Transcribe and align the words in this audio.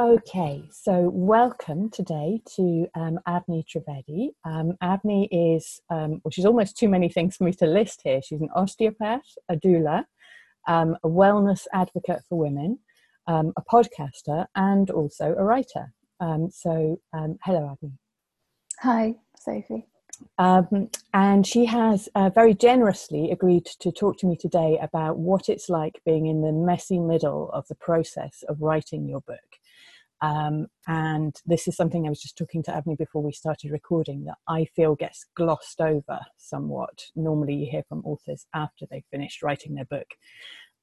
Okay, 0.00 0.62
so 0.70 1.10
welcome 1.12 1.90
today 1.90 2.40
to 2.54 2.86
um, 2.94 3.18
Avni 3.26 3.64
Trivedi. 3.66 4.28
Um, 4.44 4.74
Avni 4.80 5.26
is, 5.32 5.80
um, 5.90 6.20
well, 6.22 6.30
she's 6.30 6.44
almost 6.44 6.78
too 6.78 6.88
many 6.88 7.08
things 7.08 7.34
for 7.34 7.42
me 7.42 7.52
to 7.54 7.66
list 7.66 8.02
here. 8.04 8.22
She's 8.22 8.40
an 8.40 8.48
osteopath, 8.54 9.24
a 9.48 9.56
doula, 9.56 10.04
um, 10.68 10.96
a 11.02 11.08
wellness 11.08 11.66
advocate 11.72 12.22
for 12.28 12.38
women, 12.38 12.78
um, 13.26 13.52
a 13.56 13.62
podcaster, 13.62 14.46
and 14.54 14.88
also 14.88 15.34
a 15.36 15.42
writer. 15.42 15.92
Um, 16.20 16.48
so, 16.48 17.00
um, 17.12 17.36
hello, 17.42 17.76
Avni. 17.82 17.90
Hi, 18.82 19.16
Sophie. 19.36 19.88
Um, 20.38 20.90
and 21.12 21.44
she 21.44 21.64
has 21.64 22.08
uh, 22.14 22.30
very 22.30 22.54
generously 22.54 23.32
agreed 23.32 23.66
to 23.80 23.90
talk 23.90 24.16
to 24.18 24.28
me 24.28 24.36
today 24.36 24.78
about 24.80 25.18
what 25.18 25.48
it's 25.48 25.68
like 25.68 26.00
being 26.06 26.26
in 26.26 26.42
the 26.42 26.52
messy 26.52 27.00
middle 27.00 27.50
of 27.50 27.66
the 27.66 27.74
process 27.74 28.44
of 28.48 28.62
writing 28.62 29.08
your 29.08 29.22
book. 29.22 29.58
Um, 30.20 30.66
and 30.86 31.34
this 31.46 31.68
is 31.68 31.76
something 31.76 32.06
I 32.06 32.10
was 32.10 32.20
just 32.20 32.36
talking 32.36 32.62
to 32.64 32.72
Avni 32.72 32.98
before 32.98 33.22
we 33.22 33.32
started 33.32 33.70
recording 33.70 34.24
that 34.24 34.38
I 34.48 34.64
feel 34.76 34.94
gets 34.94 35.26
glossed 35.36 35.80
over 35.80 36.20
somewhat. 36.36 37.04
Normally, 37.14 37.54
you 37.54 37.70
hear 37.70 37.84
from 37.88 38.04
authors 38.04 38.46
after 38.54 38.86
they've 38.86 39.04
finished 39.10 39.42
writing 39.42 39.74
their 39.74 39.84
book. 39.84 40.08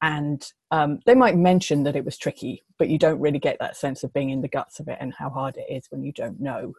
And 0.02 0.46
um, 0.72 1.00
they 1.06 1.16
might 1.16 1.38
mention 1.38 1.84
that 1.84 1.96
it 1.96 2.06
was 2.06 2.18
tricky, 2.18 2.64
but 2.78 2.90
you 2.90 2.98
don't 2.98 3.20
really 3.20 3.40
get 3.40 3.58
that 3.60 3.78
sense 3.78 4.04
of 4.04 4.14
being 4.14 4.30
in 4.30 4.42
the 4.42 4.48
guts 4.48 4.80
of 4.80 4.88
it 4.88 4.98
and 5.00 5.14
how 5.14 5.30
hard 5.30 5.58
it 5.58 5.72
is 5.74 5.88
when 5.90 6.04
you 6.04 6.12
don't 6.12 6.40
know 6.40 6.74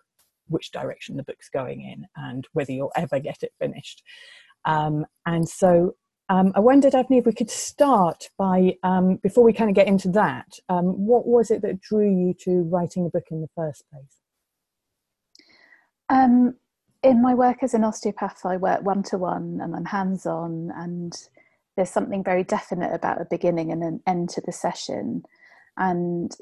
which 0.48 0.70
direction 0.70 1.16
the 1.16 1.24
book's 1.24 1.48
going 1.48 1.80
in 1.80 2.06
and 2.16 2.46
whether 2.52 2.72
you'll 2.72 2.92
ever 2.94 3.18
get 3.18 3.42
it 3.42 3.52
finished. 3.58 4.02
Um, 4.64 5.06
and 5.24 5.48
so 5.48 5.96
um, 6.28 6.52
I 6.54 6.60
wondered, 6.60 6.94
Avni, 6.94 7.18
if 7.18 7.26
we 7.26 7.32
could 7.32 7.50
start 7.50 8.30
by, 8.36 8.76
um, 8.82 9.16
before 9.16 9.44
we 9.44 9.52
kind 9.52 9.70
of 9.70 9.76
get 9.76 9.86
into 9.86 10.08
that, 10.10 10.58
um, 10.68 11.06
what 11.06 11.26
was 11.26 11.50
it 11.50 11.62
that 11.62 11.80
drew 11.80 12.08
you 12.08 12.34
to 12.40 12.62
writing 12.62 13.06
a 13.06 13.10
book 13.10 13.26
in 13.30 13.40
the 13.40 13.48
first 13.54 13.84
place? 13.90 14.20
Um, 16.08 16.54
in 17.02 17.22
my 17.22 17.34
work 17.34 17.62
as 17.62 17.74
an 17.74 17.84
osteopath, 17.84 18.44
I 18.44 18.56
work 18.56 18.82
one 18.82 19.02
to 19.04 19.18
one 19.18 19.60
and 19.62 19.74
I'm 19.76 19.84
hands 19.84 20.26
on, 20.26 20.72
and 20.74 21.12
there's 21.76 21.90
something 21.90 22.24
very 22.24 22.42
definite 22.42 22.92
about 22.92 23.20
a 23.20 23.26
beginning 23.30 23.70
and 23.70 23.84
an 23.84 24.00
end 24.06 24.30
to 24.30 24.40
the 24.40 24.52
session. 24.52 25.22
And 25.76 26.32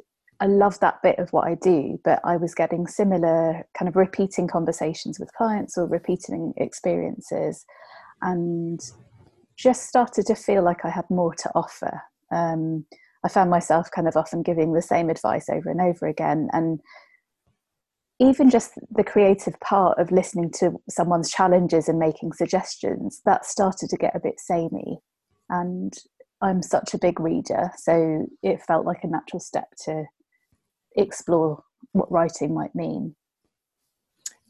I 0.41 0.47
love 0.47 0.81
that 0.81 1.03
bit 1.03 1.19
of 1.19 1.33
what 1.33 1.47
I 1.47 1.57
do, 1.57 2.01
but 2.05 2.21
I 2.25 2.39
was 2.39 2.55
getting 2.55 2.87
similar 2.87 3.67
kind 3.77 3.89
of 3.89 3.97
repeating 3.97 4.49
conversations 4.49 5.21
with 5.21 5.33
clients 5.35 5.77
or 5.77 5.87
repeating 5.87 6.55
experiences 6.57 7.67
and 8.23 8.81
just 9.57 9.87
started 9.87 10.27
to 10.27 10.35
feel 10.35 10.63
like 10.63 10.85
I 10.85 10.91
had 10.91 11.09
more 11.11 11.35
to 11.35 11.51
offer. 11.55 12.03
Um, 12.33 12.87
I 13.25 13.29
found 13.29 13.51
myself 13.51 13.91
kind 13.91 14.07
of 14.09 14.17
often 14.17 14.43
giving 14.43 14.73
the 14.73 14.83
same 14.83 15.09
advice 15.09 15.49
over 15.49 15.71
and 15.71 15.81
over 15.81 16.07
again. 16.07 16.49
And 16.53 16.81
even 18.21 18.51
just 18.51 18.73
the 18.91 19.05
creative 19.05 19.59
part 19.61 19.99
of 19.99 20.13
listening 20.13 20.51
to 20.59 20.73
someone's 20.89 21.31
challenges 21.31 21.89
and 21.89 21.99
making 21.99 22.33
suggestions, 22.33 23.21
that 23.25 23.45
started 23.45 23.89
to 23.91 23.97
get 23.97 24.15
a 24.15 24.21
bit 24.21 24.39
samey. 24.39 24.99
And 25.49 25.93
I'm 26.43 26.63
such 26.63 26.95
a 26.95 26.99
big 26.99 27.19
reader, 27.19 27.71
so 27.77 28.27
it 28.43 28.63
felt 28.63 28.87
like 28.87 29.03
a 29.03 29.09
natural 29.09 29.41
step 29.41 29.69
to 29.85 30.05
explore 30.97 31.63
what 31.93 32.11
writing 32.13 32.55
might 32.55 32.75
mean. 32.75 33.17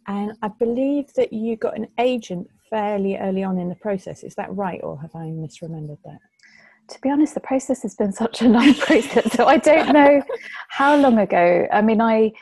And 0.06 0.32
I 0.42 0.48
believe 0.48 1.12
that 1.14 1.32
you 1.32 1.56
got 1.56 1.78
an 1.78 1.88
agent 1.98 2.48
fairly 2.74 3.16
early 3.16 3.44
on 3.44 3.56
in 3.56 3.68
the 3.68 3.76
process. 3.76 4.24
Is 4.24 4.34
that 4.34 4.52
right, 4.52 4.80
or 4.82 5.00
have 5.00 5.14
I 5.14 5.26
misremembered 5.26 5.98
that? 6.04 6.18
To 6.88 7.00
be 7.00 7.08
honest, 7.08 7.34
the 7.34 7.40
process 7.40 7.82
has 7.82 7.94
been 7.94 8.12
such 8.12 8.42
a 8.42 8.48
long 8.48 8.74
process, 8.88 9.32
so 9.32 9.46
I 9.46 9.58
don't 9.58 9.92
know 9.92 10.20
how 10.70 10.96
long 10.96 11.18
ago. 11.18 11.68
I 11.72 11.82
mean, 11.82 12.00
I 12.00 12.32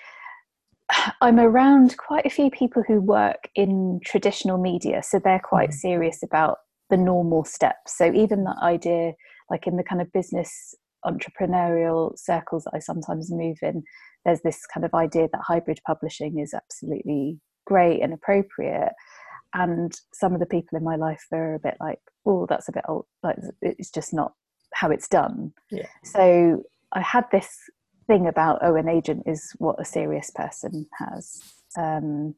I'm 1.20 1.38
around 1.38 1.96
quite 1.98 2.24
a 2.24 2.30
few 2.30 2.50
people 2.50 2.82
who 2.88 3.00
work 3.00 3.48
in 3.54 4.00
traditional 4.04 4.56
media, 4.56 5.02
so 5.02 5.18
they're 5.18 5.38
quite 5.38 5.70
mm. 5.70 5.74
serious 5.74 6.22
about 6.22 6.58
the 6.88 6.96
normal 6.96 7.44
steps. 7.44 7.98
So 7.98 8.10
even 8.12 8.44
that 8.44 8.56
idea, 8.62 9.12
like 9.50 9.66
in 9.66 9.76
the 9.76 9.84
kind 9.84 10.00
of 10.00 10.10
business 10.12 10.74
entrepreneurial 11.04 12.18
circles 12.18 12.64
that 12.64 12.74
I 12.74 12.78
sometimes 12.78 13.30
move 13.30 13.58
in, 13.60 13.82
there's 14.24 14.40
this 14.42 14.64
kind 14.72 14.86
of 14.86 14.94
idea 14.94 15.28
that 15.30 15.40
hybrid 15.42 15.80
publishing 15.86 16.38
is 16.38 16.54
absolutely 16.54 17.38
great 17.66 18.00
and 18.00 18.12
appropriate. 18.12 18.92
And 19.54 19.92
some 20.12 20.32
of 20.34 20.40
the 20.40 20.46
people 20.46 20.78
in 20.78 20.84
my 20.84 20.96
life 20.96 21.24
are 21.32 21.54
a 21.54 21.58
bit 21.58 21.76
like, 21.80 22.00
oh, 22.24 22.46
that's 22.48 22.68
a 22.68 22.72
bit 22.72 22.84
old. 22.88 23.06
Like 23.22 23.36
it's 23.60 23.90
just 23.90 24.14
not 24.14 24.32
how 24.74 24.90
it's 24.90 25.08
done. 25.08 25.52
Yeah. 25.70 25.86
So 26.04 26.62
I 26.92 27.00
had 27.00 27.24
this 27.30 27.48
thing 28.06 28.26
about, 28.26 28.60
oh, 28.62 28.76
an 28.76 28.88
agent 28.88 29.24
is 29.26 29.52
what 29.58 29.80
a 29.80 29.84
serious 29.84 30.30
person 30.30 30.86
has. 30.98 31.42
Um, 31.76 32.34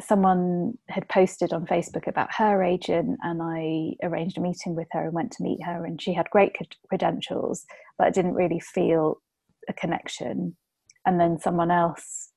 someone 0.00 0.78
had 0.88 1.08
posted 1.08 1.52
on 1.52 1.66
Facebook 1.66 2.06
about 2.06 2.34
her 2.34 2.62
agent, 2.62 3.18
and 3.22 3.40
I 3.42 3.96
arranged 4.06 4.38
a 4.38 4.40
meeting 4.40 4.74
with 4.74 4.88
her 4.92 5.06
and 5.06 5.12
went 5.12 5.32
to 5.32 5.42
meet 5.42 5.62
her. 5.64 5.84
And 5.84 6.00
she 6.00 6.12
had 6.12 6.30
great 6.30 6.56
credentials, 6.88 7.64
but 7.98 8.06
I 8.06 8.10
didn't 8.10 8.34
really 8.34 8.60
feel 8.60 9.20
a 9.68 9.72
connection. 9.72 10.56
And 11.04 11.20
then 11.20 11.38
someone 11.38 11.70
else 11.70 12.30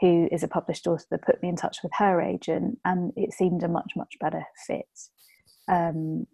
who 0.00 0.28
is 0.32 0.42
a 0.42 0.48
published 0.48 0.86
author 0.86 1.04
that 1.10 1.22
put 1.22 1.42
me 1.42 1.48
in 1.48 1.56
touch 1.56 1.78
with 1.82 1.92
her 1.98 2.20
agent, 2.20 2.78
and 2.84 3.12
it 3.16 3.32
seemed 3.32 3.62
a 3.62 3.68
much, 3.68 3.92
much 3.96 4.14
better 4.20 4.44
fit. 4.66 4.88
Um, 5.68 6.26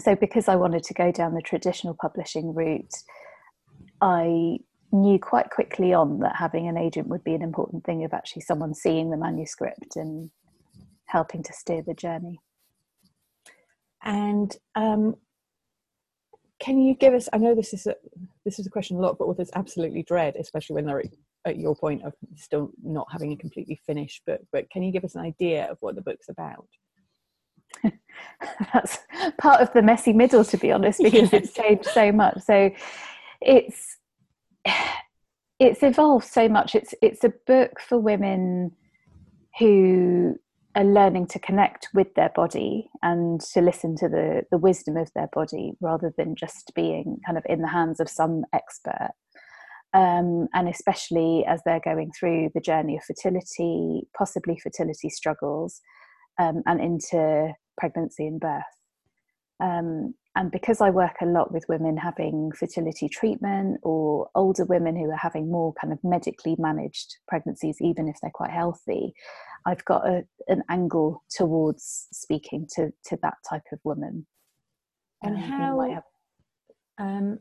so, 0.00 0.14
because 0.14 0.48
I 0.48 0.56
wanted 0.56 0.82
to 0.84 0.94
go 0.94 1.10
down 1.12 1.34
the 1.34 1.42
traditional 1.42 1.96
publishing 2.00 2.54
route, 2.54 2.94
I 4.00 4.58
knew 4.92 5.18
quite 5.18 5.50
quickly 5.50 5.92
on 5.92 6.20
that 6.20 6.36
having 6.36 6.68
an 6.68 6.76
agent 6.76 7.08
would 7.08 7.24
be 7.24 7.34
an 7.34 7.42
important 7.42 7.84
thing 7.84 8.04
of 8.04 8.12
actually 8.12 8.42
someone 8.42 8.74
seeing 8.74 9.10
the 9.10 9.16
manuscript 9.16 9.96
and 9.96 10.30
helping 11.06 11.42
to 11.42 11.52
steer 11.52 11.82
the 11.82 11.94
journey. 11.94 12.38
And 14.02 14.54
um, 14.74 15.16
can 16.60 16.80
you 16.80 16.94
give 16.94 17.14
us? 17.14 17.28
I 17.32 17.38
know 17.38 17.54
this 17.54 17.72
is 17.72 17.86
a 17.86 17.94
this 18.44 18.58
is 18.58 18.66
a 18.66 18.70
question 18.70 18.96
a 18.96 19.00
lot, 19.00 19.18
but 19.18 19.26
authors 19.26 19.50
absolutely 19.54 20.02
dread, 20.02 20.36
especially 20.36 20.74
when 20.74 20.86
they're 20.86 21.02
at 21.48 21.58
your 21.58 21.74
point 21.74 22.04
of 22.04 22.14
still 22.36 22.70
not 22.82 23.06
having 23.10 23.32
a 23.32 23.36
completely 23.36 23.80
finished 23.86 24.24
book. 24.26 24.40
But 24.52 24.70
can 24.70 24.82
you 24.82 24.92
give 24.92 25.04
us 25.04 25.14
an 25.14 25.22
idea 25.22 25.70
of 25.70 25.78
what 25.80 25.94
the 25.94 26.02
book's 26.02 26.28
about? 26.28 26.66
That's 28.72 28.98
part 29.38 29.60
of 29.60 29.72
the 29.72 29.82
messy 29.82 30.12
middle, 30.12 30.44
to 30.44 30.56
be 30.56 30.72
honest, 30.72 31.00
because 31.02 31.32
yes. 31.32 31.32
it's 31.32 31.52
changed 31.52 31.86
so 31.86 32.12
much. 32.12 32.40
So 32.42 32.70
it's 33.40 33.96
it's 35.58 35.82
evolved 35.82 36.26
so 36.26 36.48
much. 36.48 36.74
It's 36.74 36.94
it's 37.02 37.24
a 37.24 37.32
book 37.46 37.80
for 37.80 37.98
women 37.98 38.72
who 39.58 40.36
are 40.76 40.84
learning 40.84 41.26
to 41.26 41.38
connect 41.38 41.88
with 41.92 42.14
their 42.14 42.28
body 42.30 42.88
and 43.02 43.40
to 43.40 43.60
listen 43.60 43.96
to 43.96 44.08
the 44.08 44.42
the 44.50 44.58
wisdom 44.58 44.96
of 44.96 45.10
their 45.14 45.28
body 45.32 45.72
rather 45.80 46.12
than 46.16 46.36
just 46.36 46.72
being 46.74 47.18
kind 47.26 47.38
of 47.38 47.44
in 47.48 47.62
the 47.62 47.68
hands 47.68 48.00
of 48.00 48.08
some 48.08 48.44
expert. 48.52 49.10
Um, 49.94 50.48
and 50.52 50.68
especially 50.68 51.44
as 51.46 51.62
they're 51.64 51.80
going 51.82 52.10
through 52.12 52.50
the 52.54 52.60
journey 52.60 52.96
of 52.96 53.04
fertility, 53.04 54.02
possibly 54.16 54.58
fertility 54.62 55.08
struggles, 55.08 55.80
um, 56.38 56.62
and 56.66 56.80
into 56.80 57.52
pregnancy 57.78 58.26
and 58.26 58.38
birth. 58.38 58.62
Um, 59.60 60.14
and 60.36 60.52
because 60.52 60.80
I 60.80 60.90
work 60.90 61.16
a 61.20 61.26
lot 61.26 61.52
with 61.52 61.64
women 61.68 61.96
having 61.96 62.52
fertility 62.52 63.08
treatment 63.08 63.80
or 63.82 64.28
older 64.34 64.64
women 64.64 64.94
who 64.94 65.10
are 65.10 65.16
having 65.16 65.50
more 65.50 65.72
kind 65.80 65.92
of 65.92 65.98
medically 66.04 66.54
managed 66.58 67.16
pregnancies, 67.26 67.78
even 67.80 68.08
if 68.08 68.16
they're 68.20 68.30
quite 68.32 68.52
healthy, 68.52 69.14
I've 69.66 69.84
got 69.84 70.06
a, 70.06 70.22
an 70.46 70.62
angle 70.68 71.24
towards 71.30 72.06
speaking 72.12 72.68
to, 72.76 72.92
to 73.06 73.18
that 73.22 73.34
type 73.48 73.64
of 73.72 73.80
woman. 73.82 74.26
And 75.22 75.36
um, 75.36 75.42
how, 75.42 75.80
have... 75.80 76.02
um, 76.98 77.38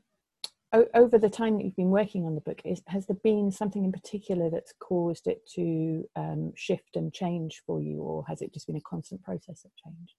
o- 0.73 0.87
over 0.93 1.17
the 1.17 1.29
time 1.29 1.57
that 1.57 1.65
you've 1.65 1.75
been 1.75 1.89
working 1.89 2.25
on 2.25 2.35
the 2.35 2.41
book, 2.41 2.61
is, 2.65 2.81
has 2.87 3.05
there 3.07 3.17
been 3.23 3.51
something 3.51 3.85
in 3.85 3.91
particular 3.91 4.49
that's 4.49 4.73
caused 4.79 5.27
it 5.27 5.47
to 5.55 6.03
um, 6.15 6.53
shift 6.55 6.95
and 6.95 7.13
change 7.13 7.61
for 7.65 7.81
you, 7.81 8.01
or 8.01 8.25
has 8.27 8.41
it 8.41 8.53
just 8.53 8.67
been 8.67 8.75
a 8.75 8.81
constant 8.81 9.23
process 9.23 9.65
of 9.65 9.71
change? 9.83 10.15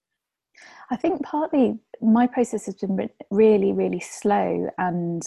I 0.91 0.95
think 0.95 1.23
partly 1.23 1.79
my 2.01 2.27
process 2.27 2.65
has 2.65 2.75
been 2.75 3.09
really, 3.31 3.71
really 3.71 3.99
slow, 3.99 4.69
and 4.77 5.21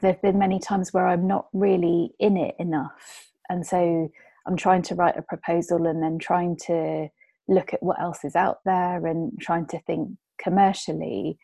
there 0.00 0.12
have 0.12 0.22
been 0.22 0.38
many 0.38 0.58
times 0.58 0.92
where 0.92 1.06
I'm 1.06 1.26
not 1.26 1.48
really 1.52 2.12
in 2.18 2.36
it 2.36 2.54
enough. 2.58 3.30
And 3.48 3.66
so 3.66 4.10
I'm 4.46 4.56
trying 4.56 4.82
to 4.82 4.94
write 4.94 5.16
a 5.16 5.22
proposal 5.22 5.86
and 5.86 6.02
then 6.02 6.18
trying 6.18 6.56
to 6.66 7.08
look 7.48 7.72
at 7.72 7.82
what 7.82 8.00
else 8.00 8.24
is 8.24 8.36
out 8.36 8.58
there 8.64 9.06
and 9.06 9.32
trying 9.40 9.66
to 9.66 9.78
think 9.80 10.10
commercially. 10.38 11.38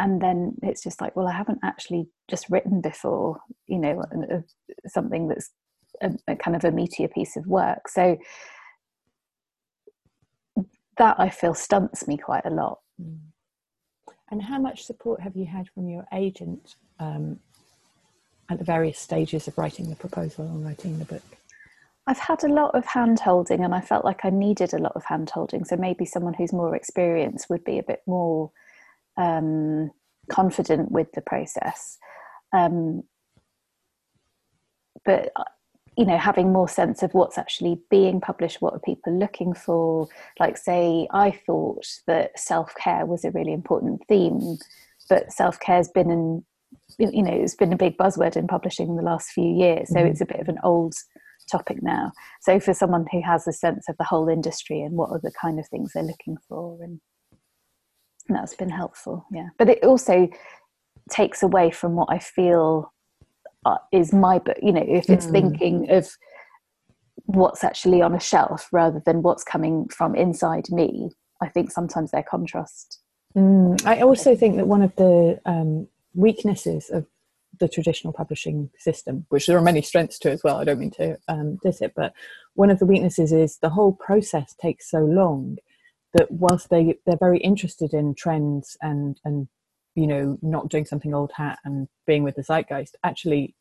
And 0.00 0.18
then 0.18 0.54
it's 0.62 0.82
just 0.82 1.02
like, 1.02 1.14
well, 1.14 1.28
I 1.28 1.32
haven't 1.32 1.58
actually 1.62 2.08
just 2.26 2.48
written 2.48 2.80
before, 2.80 3.38
you 3.66 3.78
know, 3.78 4.02
something 4.86 5.28
that's 5.28 5.50
a, 6.00 6.12
a 6.26 6.36
kind 6.36 6.56
of 6.56 6.64
a 6.64 6.72
meatier 6.72 7.12
piece 7.12 7.36
of 7.36 7.46
work. 7.46 7.86
So 7.86 8.16
that 10.96 11.16
I 11.20 11.28
feel 11.28 11.52
stunts 11.52 12.08
me 12.08 12.16
quite 12.16 12.46
a 12.46 12.50
lot. 12.50 12.78
Mm. 13.00 13.18
And 14.30 14.42
how 14.42 14.58
much 14.58 14.84
support 14.84 15.20
have 15.20 15.36
you 15.36 15.44
had 15.44 15.68
from 15.68 15.90
your 15.90 16.06
agent 16.14 16.76
um, 16.98 17.38
at 18.48 18.58
the 18.58 18.64
various 18.64 18.98
stages 18.98 19.48
of 19.48 19.58
writing 19.58 19.90
the 19.90 19.96
proposal 19.96 20.46
and 20.46 20.64
writing 20.64 20.98
the 20.98 21.04
book? 21.04 21.22
I've 22.06 22.18
had 22.18 22.42
a 22.42 22.48
lot 22.48 22.74
of 22.74 22.86
hand 22.86 23.20
holding 23.20 23.64
and 23.64 23.74
I 23.74 23.82
felt 23.82 24.06
like 24.06 24.24
I 24.24 24.30
needed 24.30 24.72
a 24.72 24.78
lot 24.78 24.92
of 24.94 25.04
hand 25.04 25.28
holding. 25.28 25.66
So 25.66 25.76
maybe 25.76 26.06
someone 26.06 26.32
who's 26.32 26.54
more 26.54 26.74
experienced 26.74 27.50
would 27.50 27.64
be 27.64 27.78
a 27.78 27.82
bit 27.82 28.00
more 28.06 28.50
um, 29.20 29.90
confident 30.30 30.90
with 30.90 31.12
the 31.12 31.20
process. 31.20 31.98
Um, 32.52 33.02
but 35.04 35.30
uh, 35.36 35.44
you 35.96 36.04
know 36.04 36.16
having 36.16 36.52
more 36.52 36.68
sense 36.68 37.02
of 37.02 37.12
what's 37.12 37.38
actually 37.38 37.78
being 37.90 38.20
published 38.20 38.60
what 38.60 38.74
are 38.74 38.80
people 38.80 39.16
looking 39.18 39.52
for 39.52 40.08
like 40.38 40.56
say 40.56 41.06
i 41.12 41.30
thought 41.46 41.84
that 42.06 42.38
self-care 42.38 43.06
was 43.06 43.24
a 43.24 43.30
really 43.32 43.52
important 43.52 44.00
theme 44.08 44.56
but 45.08 45.32
self-care 45.32 45.76
has 45.76 45.88
been 45.88 46.10
in 46.10 46.44
you 46.98 47.22
know 47.22 47.32
it's 47.32 47.56
been 47.56 47.72
a 47.72 47.76
big 47.76 47.96
buzzword 47.96 48.36
in 48.36 48.46
publishing 48.46 48.88
in 48.88 48.96
the 48.96 49.02
last 49.02 49.30
few 49.30 49.52
years 49.52 49.88
so 49.88 49.96
mm-hmm. 49.96 50.06
it's 50.06 50.20
a 50.20 50.26
bit 50.26 50.40
of 50.40 50.48
an 50.48 50.58
old 50.62 50.94
topic 51.50 51.82
now 51.82 52.12
so 52.40 52.60
for 52.60 52.72
someone 52.72 53.04
who 53.10 53.20
has 53.22 53.46
a 53.46 53.52
sense 53.52 53.88
of 53.88 53.96
the 53.98 54.04
whole 54.04 54.28
industry 54.28 54.80
and 54.80 54.96
what 54.96 55.10
are 55.10 55.20
the 55.22 55.32
kind 55.40 55.58
of 55.58 55.66
things 55.68 55.90
they're 55.92 56.02
looking 56.02 56.36
for 56.48 56.78
and 56.82 57.00
that's 58.34 58.54
been 58.54 58.70
helpful 58.70 59.24
yeah 59.32 59.48
but 59.58 59.68
it 59.68 59.82
also 59.84 60.28
takes 61.10 61.42
away 61.42 61.70
from 61.70 61.94
what 61.94 62.08
i 62.10 62.18
feel 62.18 62.92
uh, 63.66 63.76
is 63.92 64.12
my 64.12 64.38
book 64.38 64.56
you 64.62 64.72
know 64.72 64.84
if 64.86 65.08
it's 65.10 65.26
mm. 65.26 65.32
thinking 65.32 65.90
of 65.90 66.08
what's 67.26 67.62
actually 67.62 68.02
on 68.02 68.14
a 68.14 68.20
shelf 68.20 68.68
rather 68.72 69.02
than 69.04 69.22
what's 69.22 69.44
coming 69.44 69.86
from 69.88 70.14
inside 70.14 70.68
me 70.70 71.10
i 71.42 71.48
think 71.48 71.70
sometimes 71.70 72.10
they're 72.10 72.22
contrast 72.22 73.00
mm. 73.36 73.86
i 73.86 74.00
also 74.00 74.34
think 74.34 74.56
that 74.56 74.66
one 74.66 74.82
of 74.82 74.94
the 74.96 75.38
um, 75.44 75.86
weaknesses 76.14 76.90
of 76.90 77.06
the 77.60 77.68
traditional 77.68 78.12
publishing 78.12 78.70
system, 78.78 79.26
which 79.28 79.46
there 79.46 79.56
are 79.56 79.62
many 79.62 79.82
strengths 79.82 80.18
to 80.18 80.30
as 80.30 80.42
well. 80.42 80.56
I 80.56 80.64
don't 80.64 80.80
mean 80.80 80.90
to 80.92 81.18
um, 81.28 81.58
diss 81.62 81.80
it, 81.80 81.92
but 81.94 82.12
one 82.54 82.70
of 82.70 82.78
the 82.78 82.86
weaknesses 82.86 83.32
is 83.32 83.58
the 83.58 83.68
whole 83.68 83.92
process 83.92 84.54
takes 84.54 84.90
so 84.90 84.98
long 84.98 85.58
that 86.14 86.30
whilst 86.30 86.70
they 86.70 86.96
they're 87.06 87.16
very 87.16 87.38
interested 87.38 87.94
in 87.94 88.14
trends 88.14 88.76
and 88.82 89.20
and 89.24 89.48
you 89.94 90.06
know 90.06 90.38
not 90.42 90.68
doing 90.68 90.84
something 90.84 91.14
old 91.14 91.32
hat 91.34 91.58
and 91.64 91.88
being 92.06 92.22
with 92.22 92.36
the 92.36 92.42
zeitgeist, 92.42 92.96
actually 93.04 93.54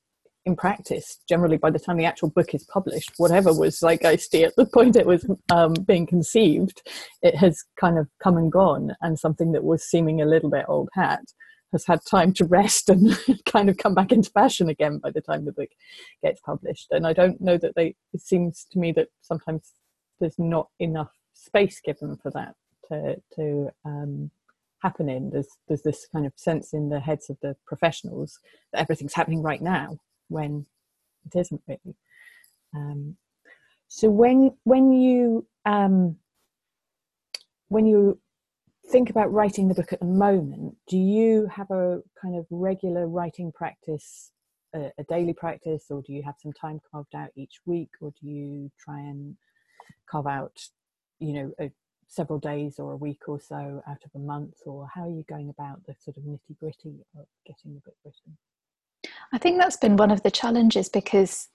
in 0.45 0.55
practice, 0.55 1.19
generally 1.27 1.57
by 1.57 1.69
the 1.69 1.79
time 1.79 1.97
the 1.97 2.05
actual 2.05 2.29
book 2.29 2.55
is 2.55 2.65
published, 2.71 3.11
whatever 3.17 3.53
was 3.53 3.79
zeitgeisty 3.79 4.45
at 4.45 4.55
the 4.55 4.65
point 4.73 4.95
it 4.95 5.05
was 5.05 5.25
um, 5.51 5.73
being 5.85 6.07
conceived, 6.07 6.81
it 7.21 7.35
has 7.35 7.63
kind 7.79 7.97
of 7.97 8.07
come 8.23 8.37
and 8.37 8.51
gone, 8.51 8.95
and 9.01 9.19
something 9.19 9.51
that 9.51 9.63
was 9.63 9.83
seeming 9.83 10.21
a 10.21 10.25
little 10.25 10.49
bit 10.49 10.65
old 10.67 10.89
hat 10.93 11.21
has 11.71 11.85
had 11.85 11.99
time 12.09 12.33
to 12.33 12.45
rest 12.45 12.89
and 12.89 13.17
kind 13.45 13.69
of 13.69 13.77
come 13.77 13.93
back 13.93 14.11
into 14.11 14.31
fashion 14.31 14.69
again 14.69 14.97
by 14.97 15.11
the 15.11 15.21
time 15.21 15.45
the 15.45 15.51
book 15.51 15.69
gets 16.23 16.41
published. 16.41 16.87
And 16.91 17.05
I 17.05 17.13
don't 17.13 17.39
know 17.39 17.57
that 17.57 17.75
they, 17.75 17.95
it 18.13 18.21
seems 18.21 18.65
to 18.71 18.79
me 18.79 18.91
that 18.93 19.09
sometimes 19.21 19.73
there's 20.19 20.39
not 20.39 20.67
enough 20.79 21.11
space 21.45 21.79
given 21.83 22.17
for 22.17 22.31
that 22.31 22.55
to, 22.87 23.21
to 23.35 23.69
um, 23.85 24.31
happen 24.81 25.09
in. 25.09 25.29
There's, 25.29 25.57
there's 25.67 25.83
this 25.83 26.07
kind 26.11 26.25
of 26.25 26.33
sense 26.35 26.73
in 26.73 26.89
the 26.89 26.99
heads 26.99 27.29
of 27.29 27.37
the 27.41 27.55
professionals 27.65 28.39
that 28.71 28.81
everything's 28.81 29.13
happening 29.13 29.41
right 29.41 29.61
now 29.61 29.99
when 30.27 30.65
it 31.25 31.39
isn't 31.39 31.61
really. 31.67 31.95
Um, 32.75 33.15
so 33.87 34.09
when, 34.09 34.51
when 34.63 34.91
you, 34.91 35.47
um, 35.65 36.17
when 37.69 37.85
you 37.85 38.19
think 38.91 39.09
about 39.09 39.31
writing 39.31 39.67
the 39.67 39.75
book 39.75 39.93
at 39.93 39.99
the 39.99 40.05
moment, 40.05 40.75
do 40.87 40.97
you 40.97 41.47
have 41.47 41.69
a 41.71 42.01
kind 42.21 42.35
of 42.35 42.45
regular 42.49 43.07
writing 43.07 43.51
practice, 43.51 44.31
a, 44.73 44.91
a, 44.97 45.03
daily 45.03 45.33
practice, 45.33 45.85
or 45.89 46.01
do 46.01 46.13
you 46.13 46.23
have 46.23 46.35
some 46.41 46.53
time 46.53 46.79
carved 46.91 47.15
out 47.15 47.29
each 47.35 47.59
week, 47.65 47.89
or 48.01 48.11
do 48.19 48.27
you 48.27 48.71
try 48.79 48.99
and 48.99 49.35
carve 50.09 50.27
out, 50.27 50.59
you 51.19 51.33
know, 51.33 51.53
a, 51.59 51.71
several 52.07 52.39
days 52.39 52.79
or 52.79 52.93
a 52.93 52.97
week 52.97 53.27
or 53.27 53.39
so 53.39 53.83
out 53.87 54.03
of 54.03 54.11
a 54.15 54.19
month, 54.19 54.55
or 54.65 54.87
how 54.93 55.03
are 55.03 55.09
you 55.09 55.23
going 55.29 55.49
about 55.49 55.85
the 55.85 55.95
sort 55.99 56.17
of 56.17 56.23
nitty 56.23 56.57
gritty 56.59 56.95
of 57.17 57.25
getting 57.45 57.75
the 57.75 57.81
book 57.81 57.95
written? 58.03 58.37
I 59.31 59.37
think 59.37 59.59
that's 59.59 59.77
been 59.77 59.95
one 59.95 60.11
of 60.11 60.23
the 60.23 60.31
challenges 60.31 60.89
because 60.89 61.47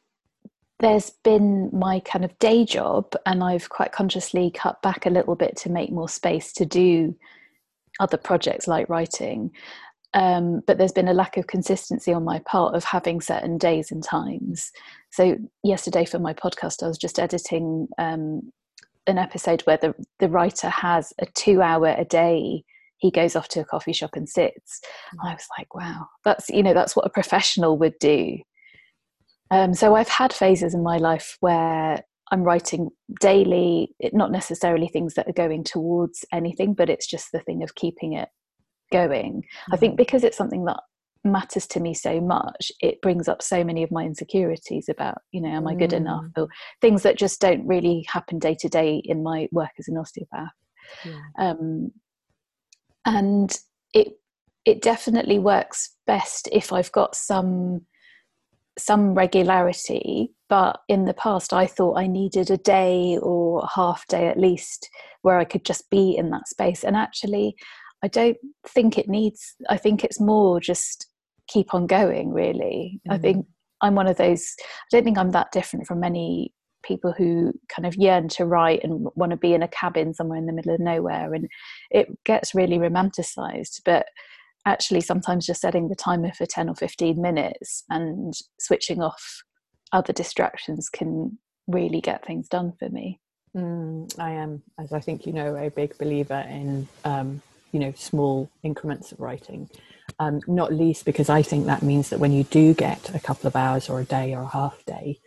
there's 0.79 1.11
been 1.11 1.71
my 1.73 2.01
kind 2.01 2.25
of 2.25 2.39
day 2.39 2.65
job, 2.65 3.13
and 3.27 3.43
I've 3.43 3.69
quite 3.69 3.93
consciously 3.93 4.51
cut 4.51 4.81
back 4.83 5.07
a 5.07 5.11
little 5.11 5.35
bit 5.35 5.57
to 5.59 5.71
make 5.71 5.91
more 5.91 6.09
space 6.09 6.53
to 6.55 6.65
do 6.65 7.17
other 8.01 8.17
projects 8.17 8.67
like 8.67 8.89
writing. 8.89 9.51
Um, 10.15 10.63
but 10.67 10.79
there's 10.79 10.93
been 10.93 11.09
a 11.09 11.15
lack 11.15 11.37
of 11.37 11.49
consistency 11.49 12.13
on 12.13 12.23
my 12.23 12.39
part 12.41 12.77
of 12.77 12.85
having 12.85 13.21
certain 13.21 13.59
days 13.59 13.91
and 13.91 14.03
times. 14.03 14.71
So 15.11 15.37
yesterday 15.65 16.05
for 16.05 16.21
my 16.21 16.33
podcast, 16.33 16.85
I 16.85 16.89
was 16.89 16.99
just 16.99 17.19
editing 17.19 17.89
um, 17.99 18.53
an 19.06 19.19
episode 19.19 19.62
where 19.62 19.77
the 19.77 19.95
the 20.19 20.29
writer 20.29 20.69
has 20.69 21.12
a 21.21 21.27
two 21.27 21.62
hour 21.62 21.95
a 21.97 22.05
day. 22.05 22.65
He 22.99 23.11
goes 23.11 23.37
off 23.37 23.49
to 23.49 23.61
a 23.61 23.65
coffee 23.65 23.93
shop 23.93 24.11
and 24.15 24.29
sits. 24.29 24.81
And 25.12 25.21
I 25.23 25.35
was 25.35 25.47
like, 25.59 25.75
wow, 25.75 26.06
that's 26.25 26.49
you 26.49 26.62
know 26.62 26.75
that's 26.75 26.97
what 26.97 27.06
a 27.06 27.11
professional 27.11 27.79
would 27.79 27.99
do. 27.99 28.39
Um, 29.51 29.75
so 29.75 29.95
I've 29.95 30.09
had 30.09 30.33
phases 30.33 30.75
in 30.75 30.83
my 30.83 30.97
life 30.97 31.37
where 31.41 32.03
I'm 32.33 32.43
writing 32.43 32.91
daily, 33.21 33.95
not 34.12 34.33
necessarily 34.33 34.89
things 34.89 35.15
that 35.15 35.29
are 35.29 35.33
going 35.33 35.65
towards 35.65 36.25
anything, 36.33 36.75
but 36.75 36.89
it's 36.89 37.06
just 37.06 37.31
the 37.33 37.41
thing 37.41 37.62
of 37.62 37.75
keeping 37.75 38.15
it 38.15 38.29
going. 38.91 39.43
Mm-hmm. 39.43 39.75
I 39.75 39.77
think 39.77 39.93
mm-hmm. 39.93 39.99
because 39.99 40.25
it's 40.25 40.37
something 40.37 40.65
that 40.65 40.81
matters 41.25 41.67
to 41.69 41.81
me 41.81 41.94
so 41.94 42.21
much, 42.21 42.71
it 42.81 43.00
brings 43.00 43.29
up 43.29 43.43
so 43.43 43.65
many 43.65 43.82
of 43.82 43.91
my 43.91 44.05
insecurities 44.05 44.88
about, 44.88 45.19
you 45.32 45.41
know, 45.41 45.49
am 45.49 45.67
I 45.67 45.75
good 45.75 45.91
mm. 45.91 45.99
enough? 45.99 46.26
Or 46.37 46.49
things 46.81 47.03
that 47.03 47.19
just 47.19 47.41
don't 47.41 47.67
really 47.67 48.05
happen 48.09 48.38
day 48.38 48.56
to 48.61 48.69
day 48.69 49.03
in 49.05 49.23
my 49.23 49.49
work 49.50 49.71
as 49.79 49.88
an 49.88 49.97
osteopath. 49.97 50.53
Yeah. 51.05 51.21
Um, 51.38 51.91
and 53.06 53.56
it 53.93 54.15
it 54.65 54.81
definitely 54.81 55.38
works 55.38 55.94
best 56.06 56.49
if 56.53 56.73
I've 56.73 56.93
got 56.93 57.15
some 57.15 57.82
some 58.79 59.15
regularity, 59.15 60.32
but 60.49 60.81
in 60.88 61.05
the 61.05 61.15
past 61.15 61.53
I 61.53 61.67
thought 61.67 61.99
I 61.99 62.06
needed 62.06 62.50
a 62.50 62.56
day 62.56 63.19
or 63.23 63.67
half 63.73 64.06
day 64.09 64.27
at 64.27 64.38
least 64.38 64.91
where 65.23 65.38
I 65.38 65.44
could 65.44 65.65
just 65.65 65.88
be 65.91 66.17
in 66.17 66.31
that 66.31 66.49
space. 66.49 66.82
And 66.85 66.97
actually, 66.97 67.55
I 68.03 68.09
don't 68.09 68.37
think 68.69 68.99
it 68.99 69.09
needs, 69.09 69.55
I 69.70 69.79
think 69.79 70.05
it's 70.05 70.20
more 70.20 70.61
just 70.61 71.06
keep 71.49 71.75
on 71.75 71.87
going, 71.87 72.32
really. 72.32 73.00
Mm-hmm. 73.00 73.12
I 73.12 73.19
think 73.19 73.46
I'm 73.81 73.94
one 73.94 74.06
of 74.06 74.17
those, 74.17 74.55
I 74.60 74.65
don't 74.91 75.05
think 75.05 75.19
I'm 75.19 75.32
that 75.32 75.53
different 75.53 75.86
from 75.86 76.01
many 76.01 76.53
people 76.82 77.13
who 77.17 77.53
kind 77.69 77.86
of 77.86 77.96
yearn 77.96 78.29
to 78.29 78.44
write 78.44 78.84
and 78.84 79.06
want 79.15 79.31
to 79.31 79.36
be 79.36 79.55
in 79.55 79.63
a 79.63 79.69
cabin 79.69 80.13
somewhere 80.13 80.39
in 80.39 80.46
the 80.46 80.53
middle 80.53 80.74
of 80.74 80.81
nowhere. 80.81 81.32
And 81.32 81.48
it 81.91 82.08
gets 82.24 82.55
really 82.55 82.77
romanticized. 82.79 83.81
But 83.84 84.06
actually 84.67 85.01
sometimes 85.01 85.46
just 85.46 85.60
setting 85.60 85.89
the 85.89 85.94
timer 85.94 86.32
for 86.32 86.46
10 86.46 86.69
or 86.69 86.74
15 86.74 87.20
minutes 87.20 87.84
and 87.91 88.34
switching 88.58 89.03
off 89.03 89.43
other 89.93 90.13
distractions 90.13 90.89
can 90.89 91.39
really 91.67 92.01
get 92.01 92.24
things 92.27 92.48
done 92.48 92.72
for 92.79 92.89
me 92.89 93.20
mm, 93.56 94.19
i 94.19 94.31
am 94.31 94.63
as 94.79 94.93
i 94.93 95.01
think 95.01 95.27
you 95.27 95.32
know 95.32 95.56
a 95.56 95.70
big 95.70 95.96
believer 95.98 96.44
in 96.48 96.86
um, 97.05 97.41
you 97.72 97.81
know 97.81 97.93
small 97.96 98.51
increments 98.63 99.13
of 99.13 99.20
writing 99.20 99.69
um, 100.19 100.41
not 100.47 100.73
least 100.73 101.05
because 101.05 101.29
i 101.29 101.43
think 101.43 101.67
that 101.67 101.83
means 101.83 102.11
that 102.11 102.21
when 102.21 102.33
you 102.33 102.44
do 102.44 102.75
get 102.75 103.15
a 103.15 103.21
couple 103.21 103.47
of 103.47 103.56
hours 103.56 103.89
or 103.89 104.01
a 104.01 104.05
day 104.05 104.35
or 104.35 104.43
a 104.43 104.49
half 104.49 104.85
day 104.85 105.19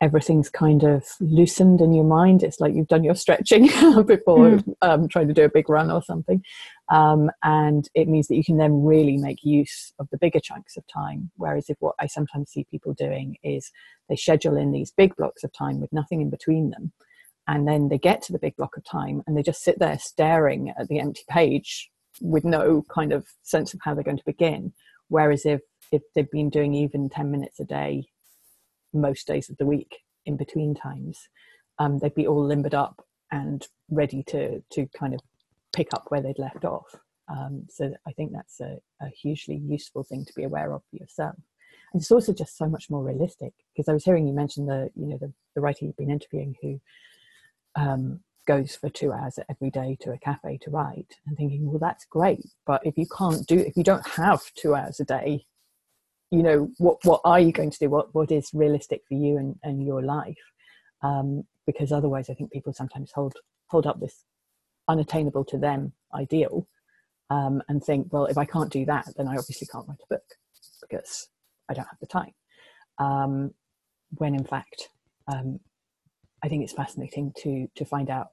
everything's 0.00 0.50
kind 0.50 0.82
of 0.82 1.04
loosened 1.20 1.80
in 1.80 1.94
your 1.94 2.04
mind. 2.04 2.42
It's 2.42 2.60
like 2.60 2.74
you've 2.74 2.88
done 2.88 3.04
your 3.04 3.14
stretching 3.14 3.66
before 4.06 4.50
mm. 4.50 4.74
um, 4.82 5.08
trying 5.08 5.28
to 5.28 5.34
do 5.34 5.44
a 5.44 5.50
big 5.50 5.68
run 5.68 5.90
or 5.90 6.02
something. 6.02 6.42
Um, 6.90 7.30
and 7.42 7.88
it 7.94 8.08
means 8.08 8.28
that 8.28 8.36
you 8.36 8.44
can 8.44 8.58
then 8.58 8.84
really 8.84 9.16
make 9.16 9.42
use 9.42 9.92
of 9.98 10.08
the 10.10 10.18
bigger 10.18 10.40
chunks 10.40 10.76
of 10.76 10.86
time. 10.86 11.30
Whereas 11.36 11.70
if 11.70 11.78
what 11.80 11.94
I 11.98 12.06
sometimes 12.06 12.50
see 12.50 12.66
people 12.70 12.92
doing 12.92 13.36
is 13.42 13.70
they 14.08 14.16
schedule 14.16 14.56
in 14.56 14.72
these 14.72 14.92
big 14.92 15.16
blocks 15.16 15.44
of 15.44 15.52
time 15.52 15.80
with 15.80 15.92
nothing 15.92 16.20
in 16.20 16.30
between 16.30 16.70
them. 16.70 16.92
And 17.48 17.66
then 17.66 17.88
they 17.88 17.98
get 17.98 18.22
to 18.22 18.32
the 18.32 18.38
big 18.38 18.56
block 18.56 18.76
of 18.76 18.84
time 18.84 19.22
and 19.26 19.36
they 19.36 19.42
just 19.42 19.62
sit 19.62 19.78
there 19.78 19.98
staring 19.98 20.74
at 20.78 20.88
the 20.88 21.00
empty 21.00 21.22
page 21.30 21.90
with 22.20 22.44
no 22.44 22.84
kind 22.88 23.12
of 23.12 23.26
sense 23.42 23.74
of 23.74 23.80
how 23.82 23.94
they're 23.94 24.04
going 24.04 24.16
to 24.18 24.24
begin. 24.24 24.72
Whereas 25.08 25.46
if, 25.46 25.60
if 25.92 26.02
they've 26.14 26.30
been 26.30 26.50
doing 26.50 26.74
even 26.74 27.08
10 27.08 27.30
minutes 27.30 27.60
a 27.60 27.64
day 27.64 28.08
most 28.92 29.26
days 29.26 29.50
of 29.50 29.56
the 29.58 29.66
week 29.66 29.98
in 30.24 30.36
between 30.36 30.74
times, 30.74 31.28
um, 31.78 31.98
they'd 31.98 32.14
be 32.14 32.26
all 32.26 32.44
limbered 32.44 32.74
up 32.74 33.04
and 33.30 33.66
ready 33.90 34.22
to 34.22 34.62
to 34.70 34.86
kind 34.96 35.14
of 35.14 35.20
pick 35.74 35.88
up 35.92 36.06
where 36.08 36.22
they'd 36.22 36.38
left 36.38 36.64
off. 36.64 36.94
Um, 37.28 37.66
so 37.68 37.92
I 38.06 38.12
think 38.12 38.32
that's 38.32 38.60
a, 38.60 38.78
a, 39.02 39.08
hugely 39.08 39.56
useful 39.56 40.04
thing 40.04 40.24
to 40.24 40.32
be 40.34 40.44
aware 40.44 40.72
of 40.72 40.82
for 40.88 40.96
yourself. 40.96 41.34
And 41.92 42.00
it's 42.00 42.12
also 42.12 42.32
just 42.32 42.56
so 42.56 42.68
much 42.68 42.88
more 42.88 43.02
realistic 43.02 43.52
because 43.74 43.88
I 43.88 43.92
was 43.92 44.04
hearing 44.04 44.28
you 44.28 44.32
mention 44.32 44.66
the 44.66 44.90
you 44.94 45.06
know 45.06 45.18
the, 45.18 45.32
the 45.54 45.60
writer 45.60 45.84
you've 45.84 45.96
been 45.96 46.10
interviewing 46.10 46.54
who 46.62 46.80
um, 47.74 48.20
goes 48.46 48.76
for 48.76 48.88
two 48.88 49.12
hours 49.12 49.38
every 49.50 49.70
day 49.70 49.96
to 50.00 50.12
a 50.12 50.18
cafe 50.18 50.58
to 50.62 50.70
write 50.70 51.14
and 51.26 51.36
thinking 51.36 51.66
well 51.66 51.78
that's 51.78 52.04
great 52.06 52.44
but 52.66 52.80
if 52.84 52.96
you 52.96 53.06
can't 53.16 53.46
do 53.46 53.58
if 53.58 53.76
you 53.76 53.82
don't 53.82 54.06
have 54.06 54.40
two 54.54 54.74
hours 54.74 55.00
a 55.00 55.04
day 55.04 55.44
you 56.30 56.42
know 56.42 56.68
what 56.78 56.98
what 57.04 57.20
are 57.24 57.38
you 57.38 57.52
going 57.52 57.70
to 57.70 57.78
do? 57.78 57.88
What 57.88 58.12
what 58.14 58.32
is 58.32 58.50
realistic 58.52 59.02
for 59.08 59.14
you 59.14 59.36
and, 59.36 59.56
and 59.62 59.86
your 59.86 60.02
life? 60.02 60.36
Um, 61.02 61.44
because 61.66 61.92
otherwise 61.92 62.30
i 62.30 62.34
think 62.34 62.52
people 62.52 62.72
sometimes 62.72 63.12
hold 63.12 63.34
hold 63.66 63.86
up 63.86 64.00
this 64.00 64.24
unattainable 64.88 65.44
to 65.44 65.58
them 65.58 65.92
ideal 66.14 66.66
um, 67.28 67.60
and 67.68 67.82
think 67.82 68.06
well 68.12 68.26
if 68.26 68.38
i 68.38 68.44
can't 68.44 68.72
do 68.72 68.84
that 68.86 69.06
then 69.16 69.28
i 69.28 69.36
obviously 69.36 69.66
can't 69.66 69.86
write 69.88 69.98
a 70.02 70.14
book 70.14 70.22
because 70.80 71.28
i 71.68 71.74
don't 71.74 71.88
have 71.88 71.98
the 72.00 72.06
time. 72.06 72.32
Um, 72.98 73.52
when 74.16 74.34
in 74.34 74.44
fact 74.44 74.88
um, 75.26 75.58
i 76.42 76.48
think 76.48 76.62
it's 76.62 76.72
fascinating 76.72 77.32
to 77.38 77.68
to 77.74 77.84
find 77.84 78.08
out 78.08 78.28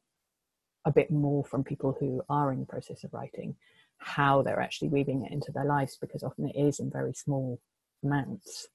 a 0.85 0.91
bit 0.91 1.11
more 1.11 1.43
from 1.43 1.63
people 1.63 1.95
who 1.99 2.21
are 2.29 2.51
in 2.51 2.59
the 2.59 2.65
process 2.65 3.03
of 3.03 3.13
writing 3.13 3.55
how 3.97 4.41
they're 4.41 4.59
actually 4.59 4.89
weaving 4.89 5.25
it 5.25 5.31
into 5.31 5.51
their 5.51 5.65
lives 5.65 5.97
because 5.99 6.23
often 6.23 6.49
it 6.49 6.59
is 6.59 6.79
in 6.79 6.89
very 6.89 7.13
small 7.13 7.59
amounts. 8.03 8.67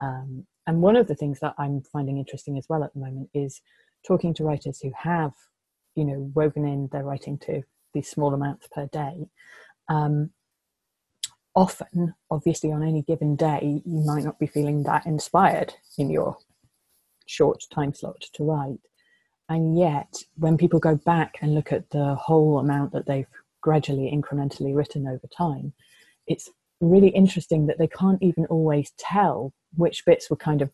Um, 0.00 0.46
and 0.66 0.82
one 0.82 0.96
of 0.96 1.06
the 1.06 1.14
things 1.14 1.40
that 1.40 1.54
I'm 1.58 1.82
finding 1.92 2.18
interesting 2.18 2.58
as 2.58 2.66
well 2.68 2.82
at 2.82 2.92
the 2.94 3.00
moment 3.00 3.30
is 3.34 3.60
talking 4.06 4.34
to 4.34 4.44
writers 4.44 4.80
who 4.80 4.92
have, 4.96 5.32
you 5.94 6.04
know, 6.04 6.30
woven 6.34 6.66
in 6.66 6.88
their 6.92 7.04
writing 7.04 7.38
to 7.38 7.62
these 7.92 8.10
small 8.10 8.34
amounts 8.34 8.66
per 8.72 8.86
day. 8.86 9.28
Um, 9.88 10.30
often, 11.54 12.14
obviously, 12.30 12.72
on 12.72 12.82
any 12.82 13.02
given 13.02 13.36
day, 13.36 13.82
you 13.84 14.04
might 14.04 14.24
not 14.24 14.38
be 14.38 14.46
feeling 14.46 14.82
that 14.82 15.06
inspired 15.06 15.74
in 15.98 16.10
your 16.10 16.36
short 17.26 17.62
time 17.72 17.94
slot 17.94 18.20
to 18.34 18.44
write. 18.44 18.80
And 19.48 19.78
yet, 19.78 20.14
when 20.36 20.56
people 20.56 20.80
go 20.80 20.96
back 20.96 21.36
and 21.42 21.54
look 21.54 21.72
at 21.72 21.90
the 21.90 22.14
whole 22.14 22.58
amount 22.58 22.92
that 22.92 23.06
they've 23.06 23.26
gradually, 23.60 24.10
incrementally 24.14 24.74
written 24.74 25.06
over 25.06 25.26
time, 25.36 25.72
it's 26.26 26.50
really 26.80 27.08
interesting 27.08 27.66
that 27.66 27.78
they 27.78 27.86
can't 27.86 28.22
even 28.22 28.46
always 28.46 28.92
tell 28.98 29.52
which 29.76 30.04
bits 30.04 30.30
were 30.30 30.36
kind 30.36 30.62
of 30.62 30.70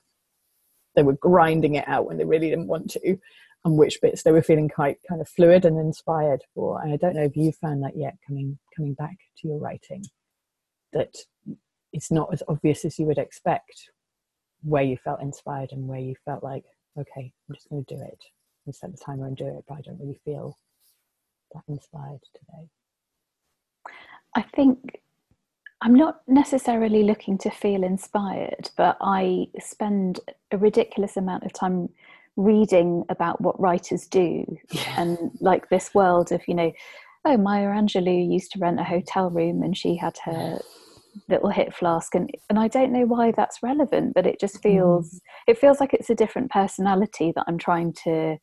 they 0.96 1.02
were 1.02 1.14
grinding 1.14 1.76
it 1.76 1.86
out 1.86 2.06
when 2.06 2.16
they 2.16 2.24
really 2.24 2.50
didn't 2.50 2.66
want 2.66 2.90
to 2.90 3.16
and 3.64 3.76
which 3.76 4.00
bits 4.00 4.22
they 4.22 4.32
were 4.32 4.42
feeling 4.42 4.68
quite 4.68 4.98
kind 5.08 5.20
of 5.20 5.28
fluid 5.28 5.64
and 5.64 5.78
inspired 5.78 6.42
for. 6.54 6.82
And 6.82 6.92
i 6.92 6.96
don't 6.96 7.14
know 7.14 7.24
if 7.24 7.36
you 7.36 7.52
found 7.52 7.82
that 7.82 7.96
yet 7.96 8.16
coming 8.26 8.58
coming 8.76 8.94
back 8.94 9.16
to 9.38 9.48
your 9.48 9.58
writing 9.58 10.04
that 10.92 11.14
it's 11.92 12.10
not 12.10 12.32
as 12.32 12.42
obvious 12.48 12.84
as 12.84 12.98
you 12.98 13.06
would 13.06 13.18
expect 13.18 13.90
where 14.62 14.82
you 14.82 14.96
felt 14.96 15.22
inspired 15.22 15.72
and 15.72 15.86
where 15.88 16.00
you 16.00 16.14
felt 16.24 16.42
like 16.42 16.64
okay 16.98 17.32
i'm 17.48 17.54
just 17.54 17.68
going 17.68 17.84
to 17.84 17.94
do 17.94 18.02
it 18.02 18.18
and 18.70 18.74
set 18.74 18.90
the 18.92 18.98
timer 19.04 19.26
and 19.26 19.36
do 19.36 19.46
it 19.46 19.64
but 19.68 19.74
i 19.74 19.80
don't 19.80 20.00
really 20.00 20.20
feel 20.24 20.56
that 21.52 21.62
inspired 21.68 22.20
today 22.34 22.68
i 24.36 24.42
think 24.42 25.00
I'm 25.82 25.94
not 25.94 26.20
necessarily 26.28 27.02
looking 27.02 27.38
to 27.38 27.50
feel 27.50 27.84
inspired, 27.84 28.70
but 28.76 28.98
I 29.00 29.46
spend 29.58 30.20
a 30.50 30.58
ridiculous 30.58 31.16
amount 31.16 31.44
of 31.44 31.54
time 31.54 31.88
reading 32.36 33.04
about 33.08 33.40
what 33.40 33.58
writers 33.58 34.06
do 34.06 34.44
yeah. 34.70 35.00
and 35.00 35.30
like 35.40 35.68
this 35.68 35.94
world 35.94 36.32
of, 36.32 36.46
you 36.46 36.54
know, 36.54 36.70
oh, 37.24 37.36
Maya 37.36 37.68
Angelou 37.68 38.30
used 38.30 38.52
to 38.52 38.58
rent 38.58 38.80
a 38.80 38.84
hotel 38.84 39.30
room 39.30 39.62
and 39.62 39.76
she 39.76 39.96
had 39.96 40.16
her 40.24 40.60
little 41.28 41.50
hit 41.50 41.74
flask 41.74 42.14
and 42.14 42.30
and 42.48 42.58
I 42.58 42.68
don't 42.68 42.92
know 42.92 43.04
why 43.04 43.32
that's 43.32 43.62
relevant, 43.62 44.14
but 44.14 44.26
it 44.26 44.38
just 44.38 44.56
mm. 44.56 44.62
feels 44.62 45.14
mm. 45.14 45.20
it 45.48 45.58
feels 45.58 45.80
like 45.80 45.94
it's 45.94 46.10
a 46.10 46.14
different 46.14 46.50
personality 46.50 47.32
that 47.34 47.44
I'm 47.48 47.58
trying 47.58 47.94
to 48.04 48.36